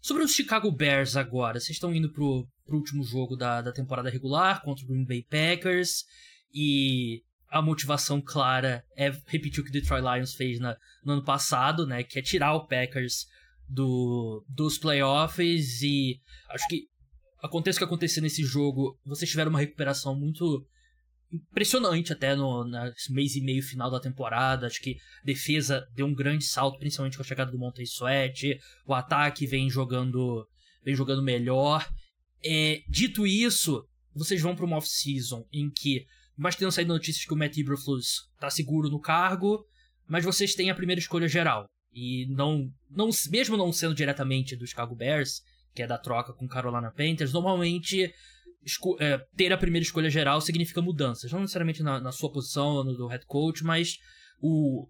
Sobre 0.06 0.22
os 0.22 0.32
Chicago 0.32 0.70
Bears 0.70 1.16
agora, 1.16 1.58
vocês 1.58 1.70
estão 1.70 1.92
indo 1.92 2.08
pro, 2.08 2.46
pro 2.64 2.76
último 2.76 3.02
jogo 3.02 3.34
da, 3.34 3.60
da 3.60 3.72
temporada 3.72 4.08
regular 4.08 4.62
contra 4.62 4.84
o 4.84 4.86
Green 4.86 5.04
Bay 5.04 5.26
Packers 5.28 6.04
e 6.54 7.24
a 7.50 7.60
motivação 7.60 8.20
clara 8.20 8.84
é 8.96 9.10
repetir 9.26 9.58
o 9.58 9.64
que 9.64 9.70
o 9.70 9.72
Detroit 9.72 10.04
Lions 10.04 10.32
fez 10.32 10.60
na, 10.60 10.76
no 11.04 11.14
ano 11.14 11.24
passado, 11.24 11.84
né? 11.88 12.04
Que 12.04 12.20
é 12.20 12.22
tirar 12.22 12.54
o 12.54 12.68
Packers 12.68 13.26
do, 13.68 14.44
dos 14.48 14.78
playoffs 14.78 15.82
e 15.82 16.20
acho 16.50 16.68
que 16.68 16.88
aconteça 17.42 17.78
o 17.78 17.80
que 17.80 17.84
acontecer 17.86 18.20
nesse 18.20 18.44
jogo, 18.44 18.96
vocês 19.04 19.28
tiveram 19.28 19.50
uma 19.50 19.58
recuperação 19.58 20.14
muito 20.14 20.64
impressionante 21.32 22.12
até 22.12 22.34
no 22.34 22.64
mês 23.10 23.36
e 23.36 23.40
meio 23.40 23.62
final 23.62 23.90
da 23.90 24.00
temporada. 24.00 24.66
Acho 24.66 24.80
que 24.80 24.96
defesa 25.24 25.86
deu 25.94 26.06
um 26.06 26.14
grande 26.14 26.44
salto, 26.44 26.78
principalmente 26.78 27.16
com 27.16 27.22
a 27.22 27.26
chegada 27.26 27.50
do 27.50 27.58
Montez 27.58 27.92
Sweat. 27.92 28.58
O 28.86 28.94
ataque 28.94 29.46
vem 29.46 29.68
jogando 29.68 30.46
vem 30.84 30.94
jogando 30.94 31.22
melhor. 31.22 31.88
É, 32.44 32.80
dito 32.88 33.26
isso, 33.26 33.84
vocês 34.14 34.40
vão 34.40 34.54
para 34.54 34.64
uma 34.64 34.76
off-season 34.76 35.44
em 35.52 35.68
que 35.70 36.06
mas 36.36 36.54
tenham 36.54 36.70
saído 36.70 36.92
notícias 36.92 37.24
que 37.24 37.32
o 37.32 37.36
Matt 37.36 37.56
Eberflus 37.56 38.28
tá 38.38 38.50
seguro 38.50 38.90
no 38.90 39.00
cargo, 39.00 39.64
mas 40.06 40.24
vocês 40.24 40.54
têm 40.54 40.70
a 40.70 40.74
primeira 40.74 41.00
escolha 41.00 41.26
geral. 41.26 41.66
E 41.92 42.26
não, 42.28 42.70
não 42.90 43.08
mesmo 43.30 43.56
não 43.56 43.72
sendo 43.72 43.94
diretamente 43.94 44.54
do 44.54 44.66
Chicago 44.66 44.94
Bears, 44.94 45.40
que 45.74 45.82
é 45.82 45.86
da 45.86 45.96
troca 45.96 46.34
com 46.34 46.46
Carolina 46.46 46.90
Panthers, 46.90 47.32
normalmente 47.32 48.12
é, 49.00 49.18
ter 49.36 49.52
a 49.52 49.58
primeira 49.58 49.84
escolha 49.84 50.10
geral 50.10 50.40
significa 50.40 50.82
mudanças. 50.82 51.30
Não 51.30 51.40
necessariamente 51.40 51.82
na, 51.82 52.00
na 52.00 52.12
sua 52.12 52.30
posição, 52.30 52.84
no 52.84 52.96
do 52.96 53.06
head 53.06 53.24
coach, 53.26 53.62
mas 53.64 53.96
o, 54.40 54.88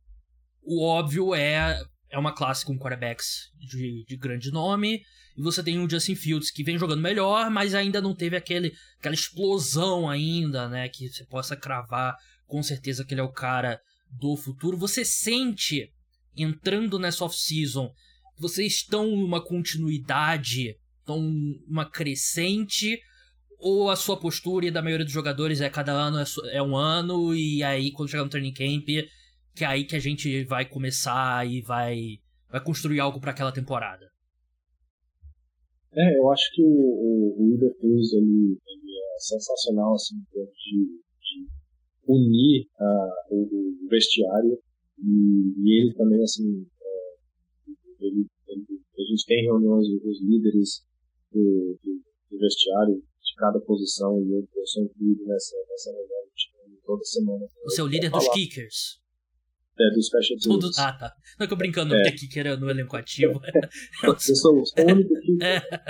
o 0.63 0.85
óbvio 0.85 1.35
é 1.35 1.81
é 2.11 2.19
uma 2.19 2.33
classe 2.33 2.65
com 2.65 2.79
quarterbacks 2.79 3.51
de, 3.59 4.05
de 4.07 4.17
grande 4.17 4.51
nome. 4.51 5.03
E 5.37 5.43
você 5.43 5.63
tem 5.63 5.79
o 5.79 5.91
Justin 5.91 6.15
Fields 6.15 6.51
que 6.51 6.65
vem 6.65 6.79
jogando 6.79 7.03
melhor, 7.03 7.51
mas 7.51 7.75
ainda 7.75 8.01
não 8.01 8.15
teve 8.15 8.37
aquele, 8.37 8.73
aquela 8.99 9.15
explosão 9.15 10.09
ainda, 10.09 10.69
né? 10.69 10.89
Que 10.89 11.09
você 11.09 11.25
possa 11.27 11.57
cravar 11.57 12.17
com 12.47 12.63
certeza 12.63 13.05
que 13.05 13.13
ele 13.13 13.21
é 13.21 13.25
o 13.25 13.33
cara 13.33 13.81
do 14.11 14.37
futuro. 14.37 14.77
Você 14.79 15.05
sente, 15.05 15.91
entrando 16.37 16.99
nessa 16.99 17.25
off-season, 17.25 17.93
vocês 18.39 18.75
estão 18.77 19.15
numa 19.17 19.45
continuidade, 19.45 20.77
estão 21.01 21.19
uma 21.69 21.85
crescente, 21.85 22.99
ou 23.59 23.91
a 23.91 23.97
sua 23.97 24.19
postura 24.19 24.67
e 24.67 24.71
da 24.71 24.83
maioria 24.83 25.05
dos 25.05 25.15
jogadores 25.15 25.61
é 25.61 25.71
cada 25.71 25.93
ano 25.93 26.19
é, 26.19 26.25
é 26.57 26.63
um 26.63 26.77
ano, 26.77 27.35
e 27.35 27.63
aí 27.63 27.91
quando 27.93 28.11
chegar 28.11 28.25
no 28.25 28.31
training 28.31 28.53
camp 28.53 28.89
que 29.57 29.65
é 29.65 29.67
aí 29.67 29.85
que 29.85 29.97
a 29.97 30.01
gente 30.01 30.45
vai 30.45 30.69
começar 30.69 31.49
e 31.51 31.63
vai, 31.63 32.19
vai 32.51 32.63
construir 32.63 33.01
algo 33.01 33.19
para 33.19 33.31
aquela 33.31 33.51
temporada. 33.51 34.07
É, 35.95 36.19
eu 36.19 36.31
acho 36.31 36.45
que 36.55 36.63
o, 36.63 36.69
o, 36.69 37.75
Cruz 37.81 38.13
ele, 38.13 38.59
ele 38.67 38.93
é 38.93 39.19
sensacional 39.19 39.95
assim, 39.95 40.17
de, 40.31 40.85
de 40.85 41.49
unir 42.07 42.69
uh, 42.79 43.35
o, 43.35 43.85
o, 43.85 43.89
vestiário 43.89 44.59
e, 44.99 45.55
e, 45.57 45.81
ele 45.81 45.95
também 45.95 46.23
assim 46.23 46.67
é, 46.83 48.05
ele, 48.05 48.27
ele, 48.49 48.65
a 48.95 49.03
gente 49.11 49.27
tem 49.27 49.45
reuniões 49.45 49.87
com 50.03 50.09
os 50.09 50.23
líderes 50.23 50.85
do, 51.33 51.79
do, 51.83 52.03
do, 52.31 52.39
vestiário 52.39 53.03
cada 53.37 53.61
posição 53.61 54.19
e 54.23 54.33
eu, 54.33 54.49
eu 54.55 54.67
sou 54.67 54.85
incluído 54.85 55.25
nessa, 55.27 55.57
nessa 55.69 55.93
reunião 55.93 56.27
toda 56.87 57.05
semana. 57.05 57.47
O 57.65 57.71
seu 57.71 57.87
líder 57.87 58.11
dos 58.11 58.29
kickers. 58.29 59.01
É, 59.79 59.91
do 59.93 60.03
Special 60.03 60.39
Teams. 60.39 60.47
Tudo... 60.47 60.71
Ah, 60.79 60.93
tá. 60.97 61.15
Não 61.39 61.45
é 61.45 61.47
que 61.47 61.53
eu 61.53 61.59
brincando, 61.59 61.95
é. 61.95 62.11
porque 62.11 62.27
que 62.29 62.41
era 62.41 62.57
no 62.57 62.71
elenco 62.71 62.97
ativo. 62.97 63.39
Eu 64.03 64.19
sou 64.19 64.55
o 64.55 64.65
único 64.91 65.13
que... 65.21 65.45
É. 65.45 65.57
é 65.57 65.87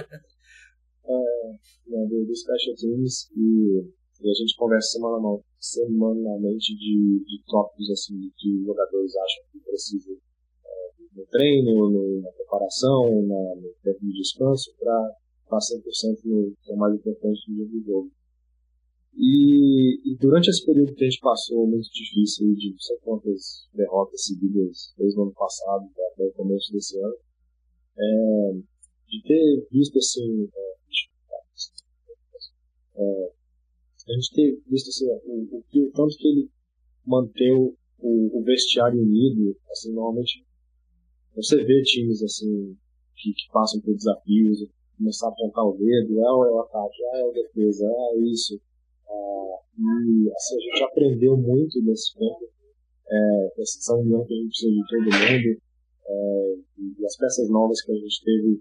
né, 1.86 2.06
do, 2.08 2.26
do 2.26 2.34
Special 2.34 2.74
Teams 2.74 3.30
e, 3.36 3.78
e, 4.24 4.28
a 4.28 4.34
gente 4.34 4.56
conversa 4.56 4.88
semanalmente, 4.88 5.44
semanalmente 5.60 6.74
de, 6.74 7.24
de 7.24 7.42
tópicos 7.46 7.90
assim, 7.92 8.32
que 8.36 8.56
os 8.56 8.66
jogadores 8.66 9.14
acham 9.14 9.44
que 9.52 9.60
precisam 9.60 10.16
é, 10.64 10.90
no 11.14 11.26
treino, 11.26 11.88
no, 11.88 12.22
na 12.22 12.32
preparação, 12.32 13.22
na, 13.22 13.54
no 13.54 13.72
tempo 13.84 14.00
de 14.00 14.12
descanso, 14.14 14.74
para 14.80 15.14
estar 15.46 15.58
100% 15.58 16.24
no 16.24 16.54
que 16.62 16.72
é 16.72 16.76
mais 16.76 16.94
importante 16.94 17.40
no 17.48 17.56
dia 17.56 17.66
do 17.66 17.84
jogo. 17.84 18.10
E, 19.18 20.12
e, 20.12 20.16
durante 20.16 20.50
esse 20.50 20.64
período 20.66 20.94
que 20.94 21.04
a 21.04 21.08
gente 21.08 21.20
passou 21.20 21.66
muito 21.66 21.88
difícil, 21.90 22.54
de 22.54 22.74
sei 22.78 22.98
quantas 22.98 23.66
derrotas 23.72 24.26
seguidas 24.26 24.92
desde 24.98 25.18
o 25.18 25.22
ano 25.22 25.32
passado 25.32 25.88
até 26.12 26.24
o 26.24 26.32
começo 26.32 26.70
desse 26.70 26.98
ano, 26.98 27.16
é, 27.98 28.52
de 29.08 29.22
ter 29.22 29.68
visto 29.70 29.98
assim. 29.98 30.48
É, 30.54 30.76
é, 32.98 33.32
a 34.08 34.12
gente 34.12 34.34
ter 34.34 34.62
visto 34.70 34.88
assim, 34.88 35.06
o, 35.24 35.48
o, 35.50 35.58
o 35.58 35.92
tanto 35.92 36.16
que 36.16 36.28
ele 36.28 36.50
manteve 37.06 37.74
o, 37.98 38.38
o, 38.38 38.42
vestiário 38.44 39.00
unido, 39.00 39.56
assim, 39.70 39.92
normalmente 39.92 40.44
você 41.34 41.64
vê 41.64 41.82
times 41.82 42.22
assim 42.22 42.76
que, 43.14 43.32
que 43.32 43.52
passam 43.52 43.80
por 43.80 43.94
desafios, 43.94 44.60
começar 44.96 45.26
a 45.26 45.30
apontar 45.30 45.64
o 45.64 45.76
dedo, 45.76 46.20
ah, 46.20 46.48
é 46.48 46.50
o 46.50 46.60
ataque, 46.60 47.04
ah, 47.04 47.18
é 47.18 47.28
a 47.28 47.32
defesa, 47.32 47.86
ah, 47.86 48.10
é 48.14 48.18
isso 48.20 48.60
Uh, 49.08 49.58
e 49.78 50.32
assim, 50.32 50.56
a 50.56 50.60
gente 50.60 50.84
aprendeu 50.84 51.36
muito 51.36 51.80
nesse 51.82 52.14
tempo, 52.14 52.48
é, 53.08 53.60
essa 53.60 53.94
união 53.94 54.24
que 54.24 54.34
a 54.34 54.36
gente 54.36 54.48
precisa 54.48 54.72
de 54.72 54.86
todo 54.88 55.02
mundo, 55.04 55.62
é, 56.08 56.56
e 56.78 57.06
as 57.06 57.16
peças 57.16 57.48
novas 57.48 57.80
que 57.82 57.92
a 57.92 57.94
gente 57.94 58.24
teve, 58.24 58.60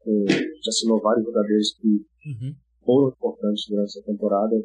com, 0.00 0.24
a 0.28 0.32
gente 0.32 0.68
assinou 0.68 1.00
vários 1.00 1.24
jogadores 1.24 1.74
que 1.74 1.86
uhum. 1.86 2.54
foram 2.84 3.08
importantes 3.10 3.66
durante 3.68 3.98
essa 3.98 4.02
temporada, 4.02 4.56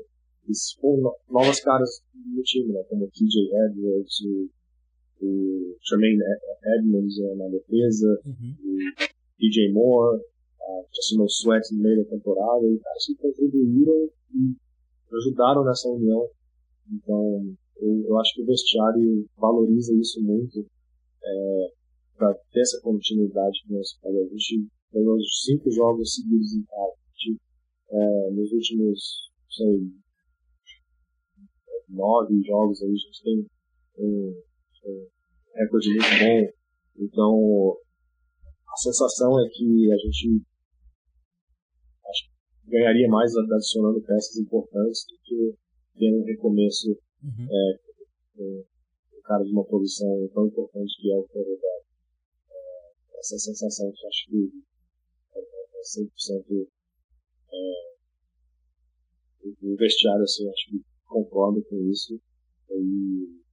e 0.48 0.80
foram 0.80 1.14
novas 1.30 1.60
caras 1.60 2.02
no 2.16 2.42
time, 2.44 2.74
né, 2.74 2.84
como 2.90 3.06
o 3.06 3.12
TJ 3.12 3.50
Edwards, 3.68 4.22
o, 4.22 4.50
o 5.22 5.76
Tremaine 5.88 6.22
Edmonds 6.78 7.18
né, 7.20 7.36
na 7.36 7.48
defesa, 7.50 8.22
uhum. 8.26 8.56
o 8.64 8.78
DJ 9.40 9.72
Moore, 9.72 10.22
o 11.20 11.28
Sweat 11.28 11.74
no 11.74 11.84
meio 11.84 12.04
da 12.04 12.10
temporada, 12.10 12.66
e 12.66 12.80
caras 12.80 13.06
que 13.06 13.16
contribuíram 13.16 14.10
e 14.34 14.56
ajudaram 15.16 15.64
nessa 15.64 15.90
união. 15.90 16.28
Então, 16.92 17.56
eu, 17.78 18.06
eu 18.08 18.20
acho 18.20 18.34
que 18.36 18.42
o 18.42 18.46
vestiário 18.46 19.28
valoriza 19.38 19.94
isso 19.96 20.22
muito 20.22 20.66
é, 21.24 21.68
para 22.18 22.34
ter 22.52 22.62
essa 22.62 22.80
continuidade 22.82 23.62
que 23.66 23.74
nós 23.74 23.94
falamos. 24.02 24.32
A 24.32 24.34
gente 24.34 24.68
ganhou 24.94 25.18
cinco 25.44 25.72
jogos 25.72 26.16
seguidos 26.16 26.54
em 26.54 26.64
casa. 26.64 26.96
É, 27.88 28.32
nos 28.32 28.52
últimos, 28.52 29.30
sei, 29.50 29.92
nove 31.90 32.42
jogos 32.42 32.82
aí, 32.82 32.90
a 32.90 32.96
gente 32.96 33.24
tem 33.24 33.46
um, 34.00 34.42
um 34.86 35.08
recorde 35.56 35.90
muito 35.90 36.10
bom. 36.20 36.50
Então, 36.98 37.78
a 38.68 38.78
sensação 38.78 39.40
é 39.40 39.50
que 39.50 39.92
a 39.92 39.98
gente 39.98 40.42
ganharia 42.68 43.08
mais 43.08 43.36
adicionando 43.36 44.02
peças 44.02 44.38
importantes 44.38 45.06
do 45.08 45.18
que 45.24 45.56
tendo 45.98 46.18
um 46.20 46.26
recomeço 46.26 46.92
uhum. 47.24 47.48
é, 47.50 47.80
o 48.38 49.22
cara 49.24 49.44
de 49.44 49.52
uma 49.52 49.64
posição 49.66 50.30
tão 50.34 50.48
importante 50.48 51.02
que 51.02 51.12
é 51.12 51.18
o 51.18 51.24
quarterback. 51.24 51.86
É, 52.52 53.20
essa 53.20 53.38
sensação 53.38 53.92
que 53.92 54.08
acho 54.08 54.30
que 54.30 54.52
é, 55.36 55.40
é 55.40 55.82
100% 56.02 56.68
é, 57.54 57.96
o 59.62 59.76
vestiário, 59.76 60.24
assim, 60.24 60.50
acho 60.50 60.70
que 60.72 60.82
concordo 61.06 61.64
com 61.66 61.78
isso. 61.90 62.20
E, 62.72 63.44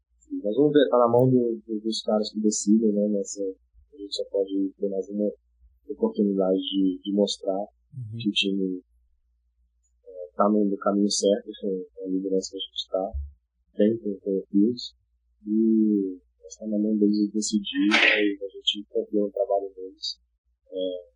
nós 0.42 0.57
vamos 0.57 0.72
ver, 0.72 0.88
tá 0.88 0.98
na 0.98 1.09
mão 1.09 1.29
do, 1.29 1.61
do, 1.66 1.81
dos 1.81 2.03
caras 2.03 2.33
que 2.33 2.40
decidem, 2.40 2.90
né, 2.90 3.07
nessa, 3.09 3.42
a 3.42 3.96
gente 3.96 4.12
gente 4.12 4.16
só 4.16 4.25
pode 4.31 4.72
ter 4.79 4.88
mais 4.88 5.09
uma 5.09 5.31
oportunidade 5.88 6.59
de, 6.59 7.01
de 7.03 7.12
mostrar 7.12 7.59
uhum. 7.59 8.18
que 8.18 8.29
o 8.29 8.33
time 8.33 8.83
está 10.33 10.45
é, 10.45 10.64
no 10.64 10.77
caminho 10.79 11.11
certo 11.11 11.51
com 11.61 12.05
a 12.05 12.09
liderança 12.09 12.51
que 12.51 12.57
a 12.57 12.61
gente 12.61 12.77
está, 12.77 13.12
tem 13.77 13.99
com, 13.99 14.11
o 14.11 14.47
Fields, 14.51 14.95
e 15.47 16.18
está 16.49 16.66
na 16.66 16.79
mão 16.79 16.97
deles 16.97 17.31
decidir, 17.33 17.88
e 17.88 18.38
a 18.42 18.49
gente 18.49 18.87
confia 18.88 19.21
no 19.21 19.31
trabalho 19.31 19.73
deles. 19.75 20.18
É, 20.71 21.12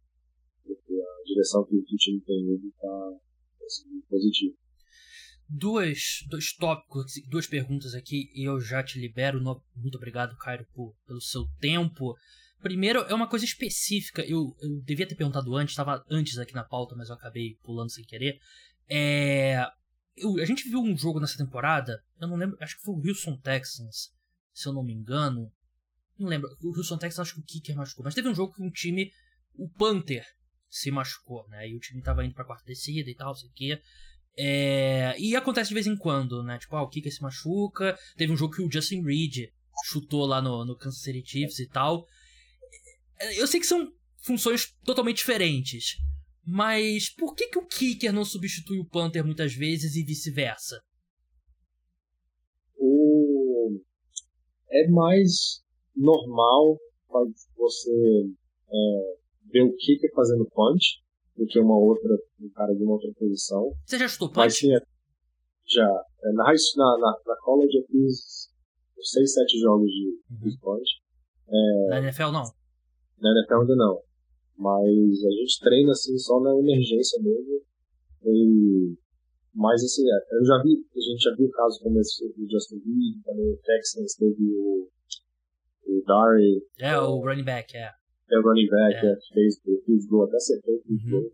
a 0.69 1.25
direção 1.25 1.65
que, 1.65 1.77
o 1.77 1.83
time 1.83 2.21
tem 2.21 2.55
ido 2.55 2.69
está 2.69 3.19
assim, 3.65 4.01
positiva 4.09 4.57
duas, 5.49 6.25
dois 6.29 6.53
tópicos, 6.55 7.13
duas 7.29 7.47
perguntas 7.47 7.95
aqui 7.95 8.31
e 8.35 8.45
eu 8.45 8.61
já 8.61 8.83
te 8.83 8.99
libero. 8.99 9.41
Muito 9.41 9.97
obrigado, 9.97 10.37
Cairo, 10.37 10.67
por, 10.75 10.95
pelo 11.07 11.21
seu 11.21 11.45
tempo. 11.61 12.15
Primeiro, 12.61 13.01
é 13.01 13.15
uma 13.15 13.29
coisa 13.29 13.45
específica. 13.45 14.23
Eu, 14.23 14.57
eu 14.61 14.81
devia 14.83 15.07
ter 15.07 15.15
perguntado 15.15 15.55
antes, 15.55 15.73
estava 15.73 16.05
antes 16.11 16.39
aqui 16.39 16.55
na 16.55 16.65
pauta, 16.65 16.97
mas 16.97 17.09
eu 17.09 17.15
acabei 17.15 17.57
pulando 17.63 17.93
sem 17.93 18.05
querer. 18.05 18.39
É, 18.89 19.67
eu, 20.17 20.37
a 20.41 20.45
gente 20.45 20.69
viu 20.69 20.81
um 20.81 20.97
jogo 20.97 21.21
nessa 21.21 21.37
temporada, 21.37 22.03
eu 22.21 22.29
não 22.29 22.37
lembro, 22.37 22.57
acho 22.61 22.77
que 22.77 22.83
foi 22.83 22.95
o 22.95 23.09
Houston 23.09 23.37
Texans, 23.39 24.11
se 24.53 24.69
eu 24.69 24.73
não 24.73 24.85
me 24.85 24.95
engano. 24.95 25.53
Não 26.19 26.29
lembro, 26.29 26.49
o 26.63 26.69
Houston 26.77 26.97
Texans 26.97 27.29
acho 27.29 27.35
que 27.35 27.41
o 27.41 27.45
Kicker 27.45 27.77
machucou, 27.77 28.05
mas 28.05 28.15
teve 28.15 28.29
um 28.29 28.35
jogo 28.35 28.55
que 28.55 28.63
um 28.63 28.71
time, 28.71 29.11
o 29.55 29.69
Panther, 29.69 30.25
se 30.69 30.91
machucou, 30.91 31.47
né? 31.49 31.69
E 31.69 31.77
o 31.77 31.81
time 31.81 32.03
tava 32.03 32.25
indo 32.25 32.35
pra 32.35 32.45
quarta 32.45 32.65
descida 32.65 33.09
e 33.11 33.15
tal, 33.15 33.35
sei 33.35 33.49
o 33.49 33.53
quê. 33.53 33.83
É, 34.39 35.19
e 35.19 35.35
acontece 35.35 35.69
de 35.69 35.75
vez 35.75 35.87
em 35.87 35.97
quando, 35.97 36.43
né? 36.43 36.59
Tipo, 36.59 36.77
ah, 36.77 36.83
o 36.83 36.89
Kika 36.89 37.11
se 37.11 37.23
machuca. 37.23 37.99
Teve 38.17 38.33
um 38.33 38.37
jogo 38.37 38.55
que 38.55 38.63
o 38.63 38.71
Justin 38.71 39.03
Reed 39.03 39.49
chutou 39.85 40.27
lá 40.27 40.43
no, 40.43 40.65
no 40.65 40.77
Kansas 40.77 41.01
City 41.01 41.23
Chiefs 41.25 41.59
e 41.59 41.69
tal. 41.69 42.07
Eu 43.37 43.47
sei 43.47 43.61
que 43.61 43.67
são 43.67 43.91
funções 44.23 44.75
totalmente 44.85 45.19
diferentes. 45.19 45.97
Mas 46.47 47.13
por 47.13 47.35
que, 47.35 47.49
que 47.49 47.59
o 47.59 47.67
Kicker 47.67 48.13
não 48.13 48.25
substitui 48.25 48.79
o 48.79 48.89
Panther 48.89 49.25
muitas 49.25 49.53
vezes 49.53 49.97
e 49.97 50.05
vice-versa? 50.05 50.81
O... 52.77 53.81
É 54.71 54.89
mais 54.89 55.61
normal 55.97 56.79
você 57.57 57.91
é, 58.69 59.17
ver 59.47 59.63
o 59.63 59.75
Kicker 59.77 60.13
fazendo 60.15 60.49
punch 60.51 61.03
do 61.37 61.47
que 61.47 61.59
uma 61.59 61.77
outra, 61.77 62.17
um 62.41 62.51
cara 62.51 62.75
de 62.75 62.83
uma 62.83 62.93
outra 62.93 63.11
posição. 63.19 63.73
Você 63.85 63.99
já 63.99 64.07
chutou 64.07 64.31
punch? 64.31 64.55
sim, 64.55 64.69
já. 65.69 66.05
É, 66.23 66.33
na, 66.33 66.45
na, 66.45 66.99
na, 66.99 67.21
na 67.27 67.37
college 67.43 67.77
eu 67.77 67.87
fiz 67.87 68.51
6, 69.01 69.35
7 69.35 69.59
jogos 69.61 69.91
de, 69.91 70.21
uhum. 70.31 70.49
de 70.49 70.59
punch. 70.61 70.91
É, 71.49 71.89
na 71.91 71.99
NFL 71.99 72.31
não? 72.31 72.45
Na 73.19 73.31
NFL 73.31 73.61
ainda 73.63 73.77
não. 73.77 74.06
Mas 74.59 75.25
a 75.25 75.31
gente 75.31 75.61
treina 75.61 75.93
assim 75.93 76.17
só 76.19 76.41
na 76.41 76.57
emergência 76.59 77.23
mesmo. 77.23 77.61
E, 78.25 78.95
mas 79.55 79.83
assim, 79.85 80.03
é, 80.03 80.37
eu 80.39 80.45
já 80.45 80.63
vi, 80.63 80.73
a 80.73 81.01
gente 81.01 81.23
já 81.23 81.35
viu 81.37 81.51
casos 81.51 81.79
como 81.81 82.01
esse 82.01 82.27
do 82.29 82.51
Justin 82.51 82.77
Reed, 82.77 83.23
também 83.25 83.53
o 83.53 83.59
Texans 83.59 84.15
teve 84.15 84.43
o, 84.55 84.89
o 85.87 86.03
Dari. 86.07 86.63
É, 86.81 86.99
o 86.99 87.21
running 87.21 87.45
back, 87.45 87.77
é 87.77 87.91
é 88.31 88.39
o 88.39 88.43
running 88.43 88.67
back, 88.67 89.07
é. 89.07 89.17
que 89.17 89.35
fez 89.35 89.61
o 89.67 89.81
field 89.85 90.07
goal, 90.09 90.25
até 90.25 90.37
acertou 90.37 90.75
o 90.75 90.83
field 90.83 91.05
uhum. 91.05 91.11
goal. 91.11 91.33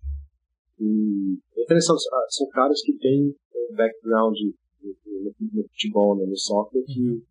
E 0.80 1.38
é 1.56 1.62
interessante, 1.62 2.02
são 2.28 2.48
caras 2.48 2.82
que 2.82 2.92
têm 2.94 3.34
um 3.54 3.74
background 3.74 4.36
no, 4.82 5.34
no 5.52 5.68
futebol, 5.68 6.16
né, 6.16 6.26
no 6.26 6.36
soccer, 6.36 6.82
que 6.84 7.00
uhum. 7.00 7.22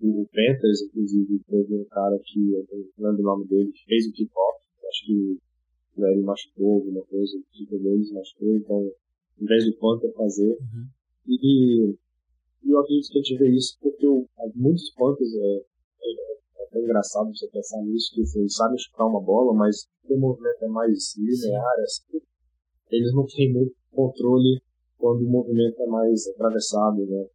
o 0.00 0.26
Panthers, 0.26 0.82
inclusive, 0.82 1.40
teve 1.48 1.74
um 1.74 1.84
cara 1.86 2.18
que, 2.24 2.52
eu 2.52 2.66
não 2.98 3.10
lembro 3.10 3.22
o 3.22 3.26
nome 3.26 3.46
dele, 3.48 3.72
que 3.72 3.84
fez 3.84 4.06
o 4.06 4.12
kickoff, 4.12 4.59
acho 4.90 5.06
que 5.06 5.38
o 5.96 6.02
Larry 6.02 6.22
machucou 6.22 6.74
alguma 6.74 7.04
coisa, 7.06 7.38
o 7.38 7.42
tipo 7.52 7.78
deles 7.78 8.12
machucou, 8.12 8.56
então, 8.56 8.92
em 9.40 9.44
vez 9.46 9.64
do 9.64 9.76
Panther 9.78 10.12
fazer, 10.12 10.50
uhum. 10.50 10.86
e, 11.26 11.96
e 12.64 12.70
eu 12.70 12.78
acredito 12.78 13.10
que 13.10 13.18
a 13.18 13.22
gente 13.22 13.38
vê 13.38 13.50
isso 13.50 13.78
porque 13.80 14.06
o, 14.06 14.28
muitos 14.54 14.92
Panthers 14.94 15.34
é, 15.34 15.64
até 16.70 16.80
engraçado 16.80 17.34
você 17.34 17.48
pensar 17.48 17.82
nisso, 17.82 18.12
que 18.14 18.38
eles 18.38 18.54
sabem 18.54 18.78
chutar 18.78 19.06
uma 19.06 19.20
bola, 19.20 19.54
mas 19.54 19.88
o 20.08 20.16
movimento 20.18 20.62
é 20.64 20.68
mais 20.68 21.16
linear, 21.16 21.80
assim, 21.82 22.20
eles 22.90 23.12
não 23.14 23.26
têm 23.26 23.52
muito 23.52 23.74
controle 23.90 24.60
quando 24.98 25.24
o 25.24 25.30
movimento 25.30 25.80
é 25.80 25.86
mais 25.86 26.26
atravessado, 26.28 27.06
né? 27.06 27.26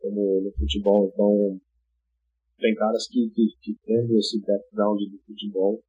Como 0.00 0.42
no 0.42 0.52
futebol. 0.52 1.10
Então, 1.12 1.60
tem 2.58 2.74
caras 2.74 3.06
que, 3.08 3.30
que, 3.30 3.46
que 3.60 3.74
têm 3.84 4.18
esse 4.18 4.40
background 4.40 5.00
do 5.00 5.18
futebol, 5.26 5.80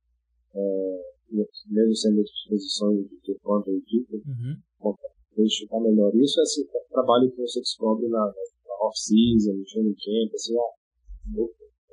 é, 0.55 1.12
mesmo 1.31 1.95
sendo 1.95 2.21
as 2.21 2.29
posições 2.47 3.07
de 3.23 3.35
contra 3.39 3.71
a 3.71 3.75
equipe, 3.75 4.15
uhum. 4.15 5.47
chutar 5.49 5.79
melhor. 5.81 6.13
Isso 6.15 6.39
é 6.39 6.43
assim, 6.43 6.63
é 6.63 6.79
trabalho 6.89 7.31
que 7.31 7.41
você 7.41 7.59
descobre 7.59 8.07
na, 8.07 8.19
na 8.19 8.75
off-season, 8.85 9.53
no 9.53 9.65
training 9.65 9.95
camp, 9.95 10.33
assim, 10.33 10.55
ah, 10.57 10.73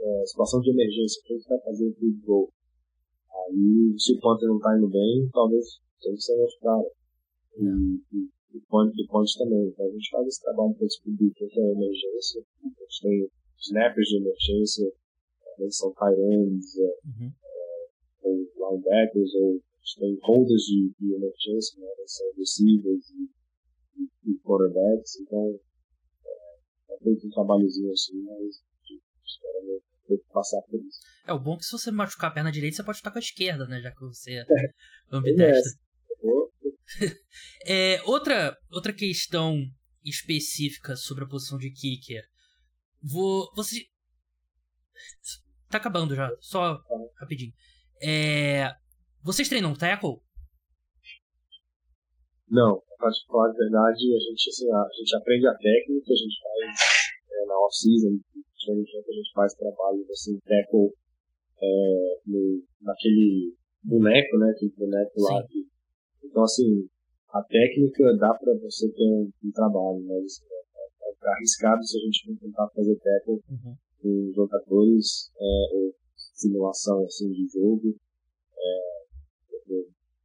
é, 0.00 0.26
situação 0.26 0.60
de 0.60 0.70
emergência, 0.70 1.22
quem 1.24 1.38
vai 1.48 1.60
fazer 1.60 1.88
o 1.88 2.26
goal? 2.26 2.52
Aí, 3.30 3.94
se 3.98 4.14
o 4.14 4.20
Panther 4.20 4.48
não 4.48 4.58
tá 4.58 4.76
indo 4.76 4.88
bem, 4.88 5.28
talvez 5.32 5.80
que 6.00 6.22
ser 6.22 6.40
outro 6.40 6.58
cara. 6.60 6.90
E, 7.56 7.64
e, 7.64 8.28
e 8.54 8.58
o 8.58 8.62
Panther 8.68 9.06
também. 9.38 9.68
Então 9.68 9.86
a 9.86 9.90
gente 9.90 10.10
faz 10.10 10.26
esse 10.26 10.42
trabalho 10.42 10.74
para 10.74 10.86
descobrir 10.86 11.26
o 11.26 11.34
que 11.34 11.44
é 11.44 11.72
emergência. 11.72 12.42
A 12.64 12.68
gente 12.68 13.02
tem 13.02 13.30
snappers 13.58 14.08
de 14.08 14.16
emergência, 14.16 14.92
eles 15.58 15.76
são 15.76 15.92
tight 15.92 16.18
ends, 16.18 16.78
é, 16.78 16.82
uhum. 16.82 17.28
é, 17.28 17.49
ou 18.22 18.36
linebackers, 18.56 19.34
ou 19.34 19.60
holders 20.22 20.62
de, 20.62 20.92
de 20.98 21.14
emergência, 21.14 21.80
né? 21.80 21.88
São 22.06 22.26
receivers 22.36 23.10
e, 23.10 23.30
e, 24.00 24.32
e 24.32 24.38
quarterbacks. 24.38 25.20
Então, 25.20 25.58
é, 26.24 26.94
é 26.94 26.98
feito 26.98 27.26
um 27.26 27.30
trabalhozinho 27.30 27.92
assim, 27.92 28.22
mas 28.22 28.62
espera 29.24 29.62
mesmo 29.64 29.90
passar 30.32 30.60
por 30.62 30.80
isso. 30.80 30.98
É, 31.26 31.32
o 31.32 31.38
bom 31.38 31.54
é 31.54 31.58
que 31.58 31.64
se 31.64 31.72
você 31.72 31.90
machucar 31.90 32.30
a 32.30 32.34
perna 32.34 32.52
direita, 32.52 32.76
você 32.76 32.84
pode 32.84 32.98
estar 32.98 33.10
com 33.10 33.18
a 33.18 33.20
esquerda, 33.20 33.66
né? 33.66 33.80
Já 33.80 33.90
que 33.92 34.00
você 34.00 34.32
é, 34.38 34.40
é. 34.42 34.70
ambidestro. 35.12 35.80
É, 37.64 38.02
outra, 38.02 38.58
outra 38.68 38.92
questão 38.92 39.56
específica 40.04 40.96
sobre 40.96 41.22
a 41.22 41.26
posição 41.28 41.56
de 41.56 41.70
kicker. 41.70 42.24
Vou, 43.00 43.48
você. 43.54 43.86
Tá 45.68 45.78
acabando 45.78 46.16
já, 46.16 46.28
só 46.40 46.82
rapidinho. 47.20 47.52
É, 48.02 48.72
vocês 49.22 49.48
treinam 49.48 49.74
tackle? 49.74 50.20
Não, 52.48 52.82
pra 52.98 53.10
te 53.10 53.26
falar 53.26 53.50
a 53.50 53.52
verdade, 53.52 54.16
a 54.16 54.20
gente, 54.20 54.48
assim, 54.48 54.66
a 54.72 54.88
gente 54.98 55.16
aprende 55.16 55.46
a 55.46 55.54
técnica, 55.54 56.12
a 56.12 56.16
gente 56.16 56.36
faz 56.42 57.10
é, 57.30 57.46
na 57.46 57.54
off-season, 57.54 58.18
a 58.18 58.74
gente 58.74 59.32
faz 59.34 59.54
trabalho 59.54 60.04
assim, 60.10 60.38
tackle 60.40 60.92
é, 61.62 62.18
no, 62.26 62.62
naquele 62.82 63.54
boneco, 63.84 64.38
né? 64.38 64.50
Aquele 64.50 64.72
boneco 64.76 65.12
lá. 65.22 65.42
Que, 65.46 65.66
então, 66.24 66.42
assim, 66.42 66.88
a 67.32 67.42
técnica 67.44 68.16
dá 68.16 68.34
para 68.34 68.54
você 68.58 68.90
ter 68.92 69.04
um, 69.04 69.30
um 69.44 69.50
trabalho, 69.52 70.02
mas 70.06 70.24
assim, 70.24 70.44
é, 70.50 71.28
é, 71.28 71.32
arriscado 71.32 71.84
se 71.84 71.96
a 71.96 72.00
gente 72.00 72.40
tentar 72.40 72.68
fazer 72.74 72.96
tackle 72.96 73.40
uhum. 73.48 73.76
com 74.02 74.32
jogadores 74.34 75.30
é, 75.38 75.76
ou 75.76 75.94
simulação 76.40 77.04
assim, 77.04 77.30
de 77.30 77.46
jogo. 77.52 77.96
É, 78.56 79.00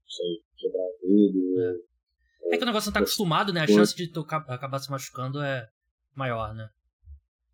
sei, 0.07 0.41
quebrar 0.57 0.83
o 0.83 0.97
dedo. 1.01 1.61
É. 1.61 2.55
é 2.55 2.57
que 2.57 2.63
o 2.63 2.67
negócio 2.67 2.87
não 2.89 2.93
tá 2.93 2.99
acostumado, 2.99 3.53
né? 3.53 3.61
A 3.61 3.67
chance 3.67 3.95
de 3.95 4.11
tocar, 4.11 4.43
acabar 4.47 4.79
se 4.79 4.89
machucando 4.89 5.41
é 5.41 5.67
maior, 6.15 6.53
né? 6.53 6.69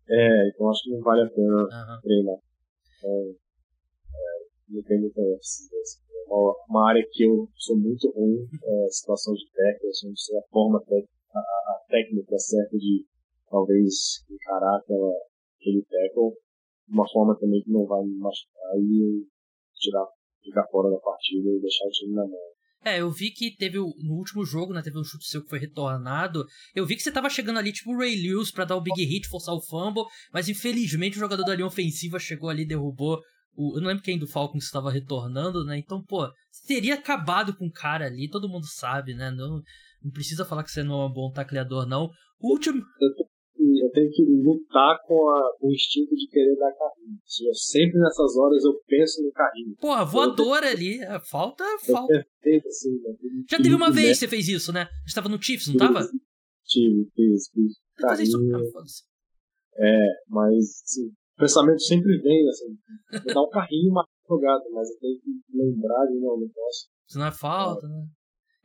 É, 0.08 0.48
então 0.48 0.70
acho 0.70 0.82
que 0.84 0.90
não 0.90 1.00
vale 1.00 1.22
a 1.22 1.30
pena 1.30 1.62
uhum. 1.62 2.00
treinar. 2.02 2.38
É, 3.04 3.30
é, 3.30 4.44
não 4.68 4.82
tem 4.82 5.00
muita 5.00 5.20
é 5.20 6.34
uma, 6.34 6.54
uma 6.68 6.88
área 6.88 7.04
que 7.10 7.24
eu 7.24 7.48
sou 7.56 7.76
muito 7.78 8.10
ruim, 8.10 8.46
é 8.64 8.88
situação 8.88 9.34
de 9.34 9.44
técnica, 9.52 9.88
assim, 9.88 10.08
não 10.08 10.16
sei 10.16 10.38
a 10.38 10.42
forma 10.50 10.80
técnica, 10.80 11.08
a, 11.34 11.38
a 11.38 11.84
técnica 11.88 12.38
certa 12.38 12.76
de 12.76 13.06
talvez 13.50 14.24
encarar 14.30 14.76
aquela, 14.78 15.12
aquele 15.60 15.82
tackle 15.84 16.32
uma 16.92 17.08
forma 17.08 17.36
também 17.38 17.62
que 17.62 17.70
não 17.70 17.86
vai 17.86 18.02
me 18.04 18.16
machucar 18.18 18.76
e 18.78 19.26
tirar, 19.74 20.06
ficar 20.42 20.66
fora 20.70 20.90
da 20.90 20.98
partida 20.98 21.48
e 21.48 21.60
deixar 21.60 21.86
o 21.86 21.90
time 21.90 22.14
na 22.14 22.22
mão. 22.22 22.52
É, 22.84 23.00
eu 23.00 23.10
vi 23.10 23.30
que 23.30 23.54
teve 23.56 23.78
o, 23.78 23.94
no 24.02 24.14
último 24.14 24.44
jogo, 24.44 24.72
né? 24.72 24.82
Teve 24.82 24.98
um 24.98 25.04
chute 25.04 25.24
seu 25.24 25.42
que 25.42 25.48
foi 25.48 25.58
retornado. 25.60 26.44
Eu 26.74 26.84
vi 26.84 26.96
que 26.96 27.02
você 27.02 27.12
tava 27.12 27.30
chegando 27.30 27.58
ali, 27.58 27.72
tipo, 27.72 27.92
o 27.92 27.98
Ray 27.98 28.20
Lewis 28.20 28.50
pra 28.50 28.64
dar 28.64 28.76
o 28.76 28.80
big 28.80 29.04
hit, 29.04 29.28
forçar 29.28 29.54
o 29.54 29.60
fumble. 29.60 30.04
Mas 30.32 30.48
infelizmente 30.48 31.16
o 31.16 31.20
jogador 31.20 31.44
da 31.44 31.54
linha 31.54 31.66
ofensiva 31.66 32.18
chegou 32.18 32.48
ali, 32.50 32.66
derrubou. 32.66 33.20
O, 33.54 33.76
eu 33.76 33.80
não 33.80 33.88
lembro 33.88 34.02
quem 34.02 34.18
do 34.18 34.26
Falcons 34.26 34.64
estava 34.64 34.90
retornando, 34.90 35.64
né? 35.64 35.78
Então, 35.78 36.02
pô, 36.02 36.28
teria 36.66 36.94
acabado 36.94 37.56
com 37.56 37.66
o 37.66 37.72
cara 37.72 38.06
ali, 38.06 38.28
todo 38.28 38.48
mundo 38.48 38.66
sabe, 38.66 39.14
né? 39.14 39.30
Não, 39.30 39.62
não 40.02 40.10
precisa 40.10 40.44
falar 40.44 40.64
que 40.64 40.70
você 40.70 40.82
não 40.82 41.02
é 41.02 41.06
um 41.06 41.12
bom 41.12 41.30
tacleador, 41.30 41.86
não. 41.86 42.10
O 42.40 42.52
último. 42.52 42.82
Eu, 43.00 43.26
tenho 43.92 44.10
que 44.10 44.22
lutar 44.22 44.98
com, 45.06 45.28
a, 45.28 45.56
o 45.60 45.70
instinto 45.70 46.14
de 46.14 46.26
querer 46.28 46.56
dar 46.56 46.72
carrinho. 46.72 47.18
Seja, 47.24 47.50
sempre 47.54 48.00
nessas 48.00 48.36
horas 48.36 48.64
eu 48.64 48.74
penso 48.86 49.22
no 49.22 49.32
carrinho. 49.32 49.76
Porra, 49.80 50.04
voadora 50.04 50.70
ali. 50.70 51.00
É, 51.02 51.20
falta, 51.20 51.64
falta. 51.86 52.14
É 52.14 52.24
perfeito, 52.42 52.68
assim. 52.68 52.90
Né? 52.90 53.44
Já 53.50 53.56
teve 53.58 53.74
uma 53.74 53.90
vez 53.90 54.18
que 54.18 54.26
você 54.26 54.28
fez 54.28 54.48
isso, 54.48 54.72
né? 54.72 54.88
Você 55.06 55.14
tava 55.14 55.28
no 55.28 55.42
Chiefs, 55.42 55.68
não 55.68 55.76
tava? 55.76 56.08
Tive, 56.64 57.08
fiz, 57.14 57.50
fiz. 57.50 57.72
Fazer 58.00 58.22
isso, 58.24 58.38
é, 59.74 60.08
mas 60.28 60.82
assim, 60.84 61.06
o 61.06 61.38
pensamento 61.38 61.82
sempre 61.82 62.18
vem, 62.20 62.48
assim, 62.48 63.22
vou 63.24 63.34
dar 63.34 63.42
um 63.42 63.50
carrinho 63.50 63.90
uma 63.90 64.06
jogada, 64.28 64.62
mas 64.72 64.90
eu 64.90 64.98
tenho 64.98 65.18
que 65.20 65.30
lembrar 65.54 66.06
de 66.06 66.14
não, 66.14 66.38
não 66.38 66.48
posso. 66.48 66.88
Isso 67.08 67.18
não 67.18 67.26
é 67.26 67.32
falta, 67.32 67.86
é. 67.86 67.88
né? 67.88 68.06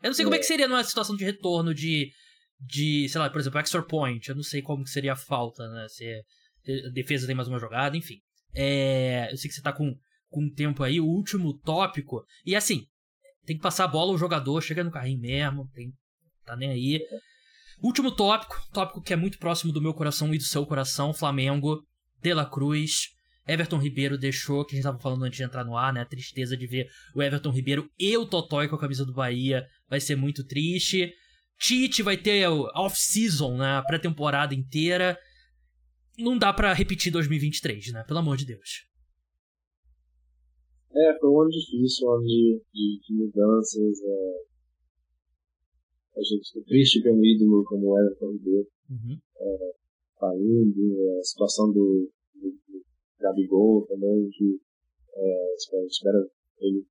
Eu 0.03 0.09
não 0.09 0.13
sei 0.13 0.23
é. 0.23 0.25
como 0.25 0.35
é 0.35 0.39
que 0.39 0.45
seria 0.45 0.67
numa 0.67 0.83
situação 0.83 1.15
de 1.15 1.23
retorno 1.23 1.73
de, 1.73 2.11
de, 2.59 3.07
sei 3.09 3.19
lá, 3.19 3.29
por 3.29 3.39
exemplo, 3.39 3.59
extra 3.59 3.81
point. 3.81 4.27
Eu 4.27 4.35
não 4.35 4.43
sei 4.43 4.61
como 4.61 4.83
que 4.83 4.89
seria 4.89 5.13
a 5.13 5.17
falta, 5.17 5.67
né? 5.69 5.87
Se 5.89 6.23
a 6.67 6.89
defesa 6.91 7.27
tem 7.27 7.35
mais 7.35 7.47
uma 7.47 7.59
jogada, 7.59 7.95
enfim. 7.95 8.19
É, 8.53 9.29
eu 9.31 9.37
sei 9.37 9.49
que 9.49 9.55
você 9.55 9.61
tá 9.61 9.71
com, 9.71 9.95
com 10.29 10.43
um 10.43 10.53
tempo 10.53 10.83
aí, 10.83 10.99
o 10.99 11.05
último 11.05 11.57
tópico. 11.59 12.25
E 12.45 12.55
assim, 12.55 12.85
tem 13.45 13.55
que 13.55 13.63
passar 13.63 13.85
a 13.85 13.87
bola 13.87 14.13
o 14.13 14.17
jogador, 14.17 14.61
chega 14.61 14.83
no 14.83 14.91
carrinho 14.91 15.21
mesmo, 15.21 15.69
tem, 15.73 15.93
tá 16.45 16.55
nem 16.55 16.71
aí. 16.71 17.01
Último 17.81 18.11
tópico, 18.11 18.59
tópico 18.73 19.01
que 19.01 19.13
é 19.13 19.15
muito 19.15 19.37
próximo 19.37 19.71
do 19.71 19.81
meu 19.81 19.93
coração 19.93 20.33
e 20.33 20.37
do 20.37 20.43
seu 20.43 20.65
coração, 20.65 21.13
Flamengo, 21.13 21.83
De 22.21 22.33
La 22.33 22.45
Cruz. 22.45 23.15
Everton 23.47 23.77
Ribeiro 23.77 24.17
deixou, 24.17 24.65
que 24.65 24.73
a 24.73 24.75
gente 24.75 24.83
tava 24.83 24.99
falando 24.99 25.23
antes 25.23 25.37
de 25.37 25.43
entrar 25.43 25.63
no 25.63 25.77
ar, 25.77 25.93
né? 25.93 26.01
A 26.01 26.05
tristeza 26.05 26.57
de 26.57 26.67
ver 26.67 26.89
o 27.15 27.23
Everton 27.23 27.49
Ribeiro 27.49 27.89
e 27.97 28.17
o 28.17 28.25
Totói 28.25 28.67
com 28.67 28.75
a 28.75 28.79
camisa 28.79 29.05
do 29.05 29.13
Bahia 29.13 29.65
vai 29.89 30.01
ser 30.01 30.17
muito 30.17 30.43
triste. 30.43 31.13
Tite 31.57 32.03
vai 32.03 32.17
ter 32.17 32.47
off-season, 32.47 33.57
né? 33.57 33.77
A 33.77 33.83
pré-temporada 33.83 34.53
inteira. 34.53 35.17
Não 36.17 36.37
dá 36.37 36.53
para 36.53 36.73
repetir 36.73 37.11
2023, 37.11 37.93
né? 37.93 38.03
Pelo 38.07 38.19
amor 38.19 38.37
de 38.37 38.45
Deus. 38.45 38.87
É, 40.93 41.19
foi 41.19 41.29
um 41.29 41.41
ano 41.41 41.49
difícil, 41.49 42.07
um 42.07 42.11
ano 42.13 42.23
de, 42.23 42.61
de, 42.73 42.99
de 43.05 43.13
mudanças. 43.13 44.01
É... 44.01 44.47
A 46.17 46.23
gente 46.23 46.47
ficou 46.47 46.63
triste 46.63 47.01
ver 47.01 47.11
um 47.11 47.23
ídolo 47.23 47.63
como 47.65 47.91
o 47.91 47.99
Everton 47.99 48.31
Ribeiro 48.31 48.67
uhum. 48.89 49.17
é, 49.39 49.73
saindo, 50.19 51.19
a 51.19 51.23
situação 51.23 51.71
do, 51.71 52.11
do, 52.33 52.49
do 52.49 52.85
Gabigol 53.19 53.85
também, 53.85 54.27
que 54.31 54.59
é, 55.15 55.53
espero, 55.55 55.85
espero 55.85 56.29
ele 56.59 56.85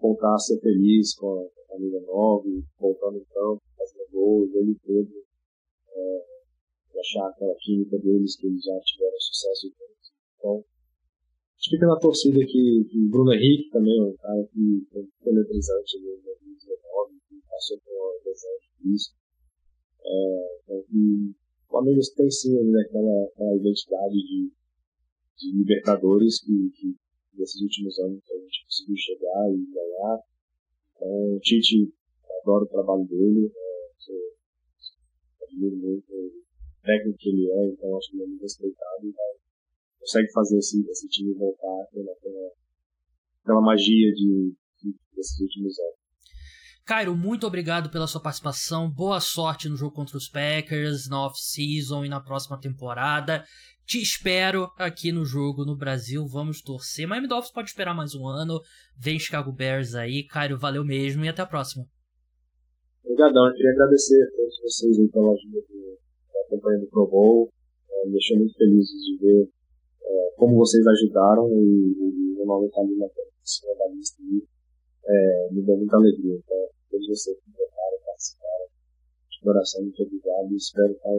voltar 0.00 0.34
a 0.34 0.38
ser 0.38 0.58
feliz 0.60 1.14
com 1.16 1.38
a 1.38 1.55
camisa 1.76 2.00
nova, 2.00 2.44
voltando 2.80 3.18
em 3.18 3.24
campo, 3.24 3.62
fazendo 3.76 4.10
gols, 4.10 4.54
ele 4.54 4.72
e 4.72 4.78
Pedro, 4.80 5.24
é, 5.94 6.26
achar 6.98 7.28
aquela 7.28 7.54
química 7.56 7.98
deles 7.98 8.36
que 8.36 8.46
eles 8.46 8.64
já 8.64 8.80
tiveram 8.80 9.20
sucesso 9.20 9.68
juntos. 9.68 10.12
Então, 10.38 10.56
a 10.56 11.56
gente 11.56 11.70
fica 11.70 11.86
na 11.86 11.98
torcida 11.98 12.40
que, 12.40 12.86
que 12.90 13.08
Bruno 13.10 13.32
Henrique 13.32 13.70
também 13.70 13.98
é 13.98 14.02
um 14.02 14.16
cara 14.16 14.42
que 14.52 14.86
foi 14.90 15.06
eletrizante 15.26 15.98
em 15.98 16.22
2019, 16.22 17.14
que 17.28 17.40
passou 17.48 17.78
por 17.80 17.92
uma 17.92 18.24
lesão 18.24 18.50
difícil. 18.60 19.12
É, 20.04 20.58
então, 20.64 20.76
o 20.78 21.34
Flamengo 21.68 22.00
tem 22.16 22.30
sim 22.30 22.54
né, 22.54 22.80
aquela, 22.88 23.24
aquela 23.26 23.56
identidade 23.56 24.14
de, 24.14 24.52
de 25.36 25.58
Libertadores 25.58 26.40
que, 26.40 26.70
que 26.74 26.96
nesses 27.36 27.60
últimos 27.60 27.98
anos 27.98 28.22
a 28.30 28.38
gente 28.38 28.64
conseguiu 28.64 28.96
chegar 28.96 29.50
e 29.52 29.66
ganhar. 29.72 30.35
Então, 30.96 31.36
o 31.36 31.38
Tite, 31.40 31.92
adoro 32.42 32.64
o 32.64 32.68
trabalho 32.68 33.04
dele, 33.06 33.52
é, 33.54 35.44
admiro 35.44 35.76
muito 35.76 36.12
o 36.12 36.42
técnico 36.82 37.18
que 37.18 37.28
ele 37.28 37.50
é, 37.50 37.66
então 37.68 37.96
acho 37.96 38.10
que 38.10 38.16
ele 38.16 38.24
é 38.24 38.26
muito 38.26 38.42
respeitado 38.42 39.06
e 39.06 39.12
vai, 39.12 39.34
consegue 40.00 40.32
fazer 40.32 40.58
esse, 40.58 40.90
esse 40.90 41.08
time 41.08 41.34
voltar 41.34 41.86
pela, 41.92 42.14
pela, 42.16 42.52
pela 43.44 43.60
magia 43.60 44.12
de, 44.12 44.54
de, 44.82 44.94
desses 45.14 45.40
últimos 45.40 45.78
anos. 45.78 46.05
Cairo, 46.86 47.16
muito 47.16 47.44
obrigado 47.48 47.90
pela 47.90 48.06
sua 48.06 48.20
participação. 48.20 48.88
Boa 48.88 49.18
sorte 49.18 49.68
no 49.68 49.74
jogo 49.74 49.92
contra 49.92 50.16
os 50.16 50.28
Packers, 50.28 51.08
na 51.08 51.26
off-season 51.26 52.04
e 52.04 52.08
na 52.08 52.20
próxima 52.20 52.60
temporada. 52.60 53.42
Te 53.84 54.00
espero 54.00 54.70
aqui 54.78 55.10
no 55.10 55.24
jogo 55.24 55.64
no 55.64 55.76
Brasil. 55.76 56.24
Vamos 56.28 56.62
torcer. 56.62 57.08
Miami 57.08 57.26
Dolphins 57.26 57.52
pode 57.52 57.70
esperar 57.70 57.92
mais 57.92 58.14
um 58.14 58.24
ano. 58.28 58.60
Vem 58.96 59.18
Chicago 59.18 59.50
Bears 59.50 59.96
aí. 59.96 60.22
Cairo, 60.28 60.56
valeu 60.56 60.84
mesmo 60.84 61.24
e 61.24 61.28
até 61.28 61.42
a 61.42 61.46
próxima. 61.46 61.84
Obrigadão. 63.02 63.48
Eu 63.48 63.54
queria 63.54 63.72
agradecer 63.72 64.22
a 64.22 64.36
todos 64.36 64.60
vocês 64.62 64.96
aí 64.96 65.08
pela 65.08 65.32
ajuda 65.32 65.58
acompanhando 66.46 66.84
o 66.84 66.90
Pro 66.90 67.08
Bowl. 67.08 67.50
É, 67.90 68.06
me 68.06 68.12
deixou 68.12 68.36
muito 68.36 68.54
feliz 68.54 68.86
de 68.86 69.18
ver 69.22 69.48
é, 70.04 70.34
como 70.36 70.54
vocês 70.54 70.86
ajudaram 70.86 71.48
e, 71.50 72.34
meu 72.36 72.46
nome 72.46 72.68
está 72.68 72.80
ali 72.80 72.94
na 72.94 73.06
da 73.08 73.92
lista 73.92 74.22
me 75.52 75.62
deu 75.62 75.76
muita 75.76 75.96
alegria. 75.96 76.34
Então, 76.34 76.75
todos 76.96 77.06
vocês 77.08 77.36
que 77.36 77.50
votaram, 77.50 78.04
participaram, 78.06 78.66
de 79.30 79.40
coração, 79.42 79.82
muito 79.82 80.02
obrigado 80.02 80.52
e 80.52 80.56
espero 80.56 80.92
estar 80.92 81.10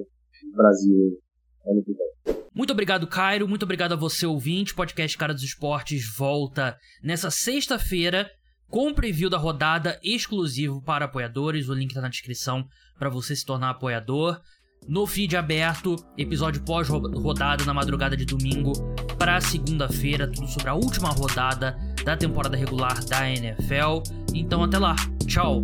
no 0.44 0.56
Brasil 0.56 1.22
ano 1.68 1.84
que 1.84 1.94
vem. 1.94 2.38
Muito 2.54 2.72
obrigado, 2.72 3.08
Cairo. 3.08 3.48
Muito 3.48 3.64
obrigado 3.64 3.94
a 3.94 3.96
você, 3.96 4.26
ouvinte. 4.26 4.74
O 4.74 4.76
podcast 4.76 5.18
Cara 5.18 5.34
dos 5.34 5.44
Esportes 5.44 6.16
volta 6.18 6.76
nessa 7.04 7.30
sexta-feira 7.30 8.30
com 8.68 8.94
preview 8.94 9.30
da 9.30 9.38
rodada 9.38 10.00
exclusivo 10.04 10.82
para 10.82 11.06
apoiadores. 11.06 11.70
O 11.70 11.74
link 11.74 11.92
está 11.92 12.02
na 12.02 12.10
descrição 12.10 12.66
para 12.98 13.10
você 13.10 13.36
se 13.36 13.46
tornar 13.46 13.70
apoiador. 13.72 14.42
No 14.88 15.06
feed 15.06 15.36
aberto, 15.36 15.96
episódio 16.18 16.64
pós-rodada 16.64 17.66
na 17.66 17.74
madrugada 17.74 18.16
de 18.16 18.26
domingo 18.26 18.72
para 19.18 19.42
segunda-feira, 19.42 20.32
tudo 20.32 20.48
sobre 20.48 20.70
a 20.70 20.74
última 20.74 21.10
rodada 21.10 21.78
da 22.08 22.16
temporada 22.16 22.56
regular 22.56 23.04
da 23.04 23.30
NFL. 23.30 24.02
Então 24.34 24.64
até 24.64 24.78
lá, 24.80 24.96
tchau! 25.26 25.62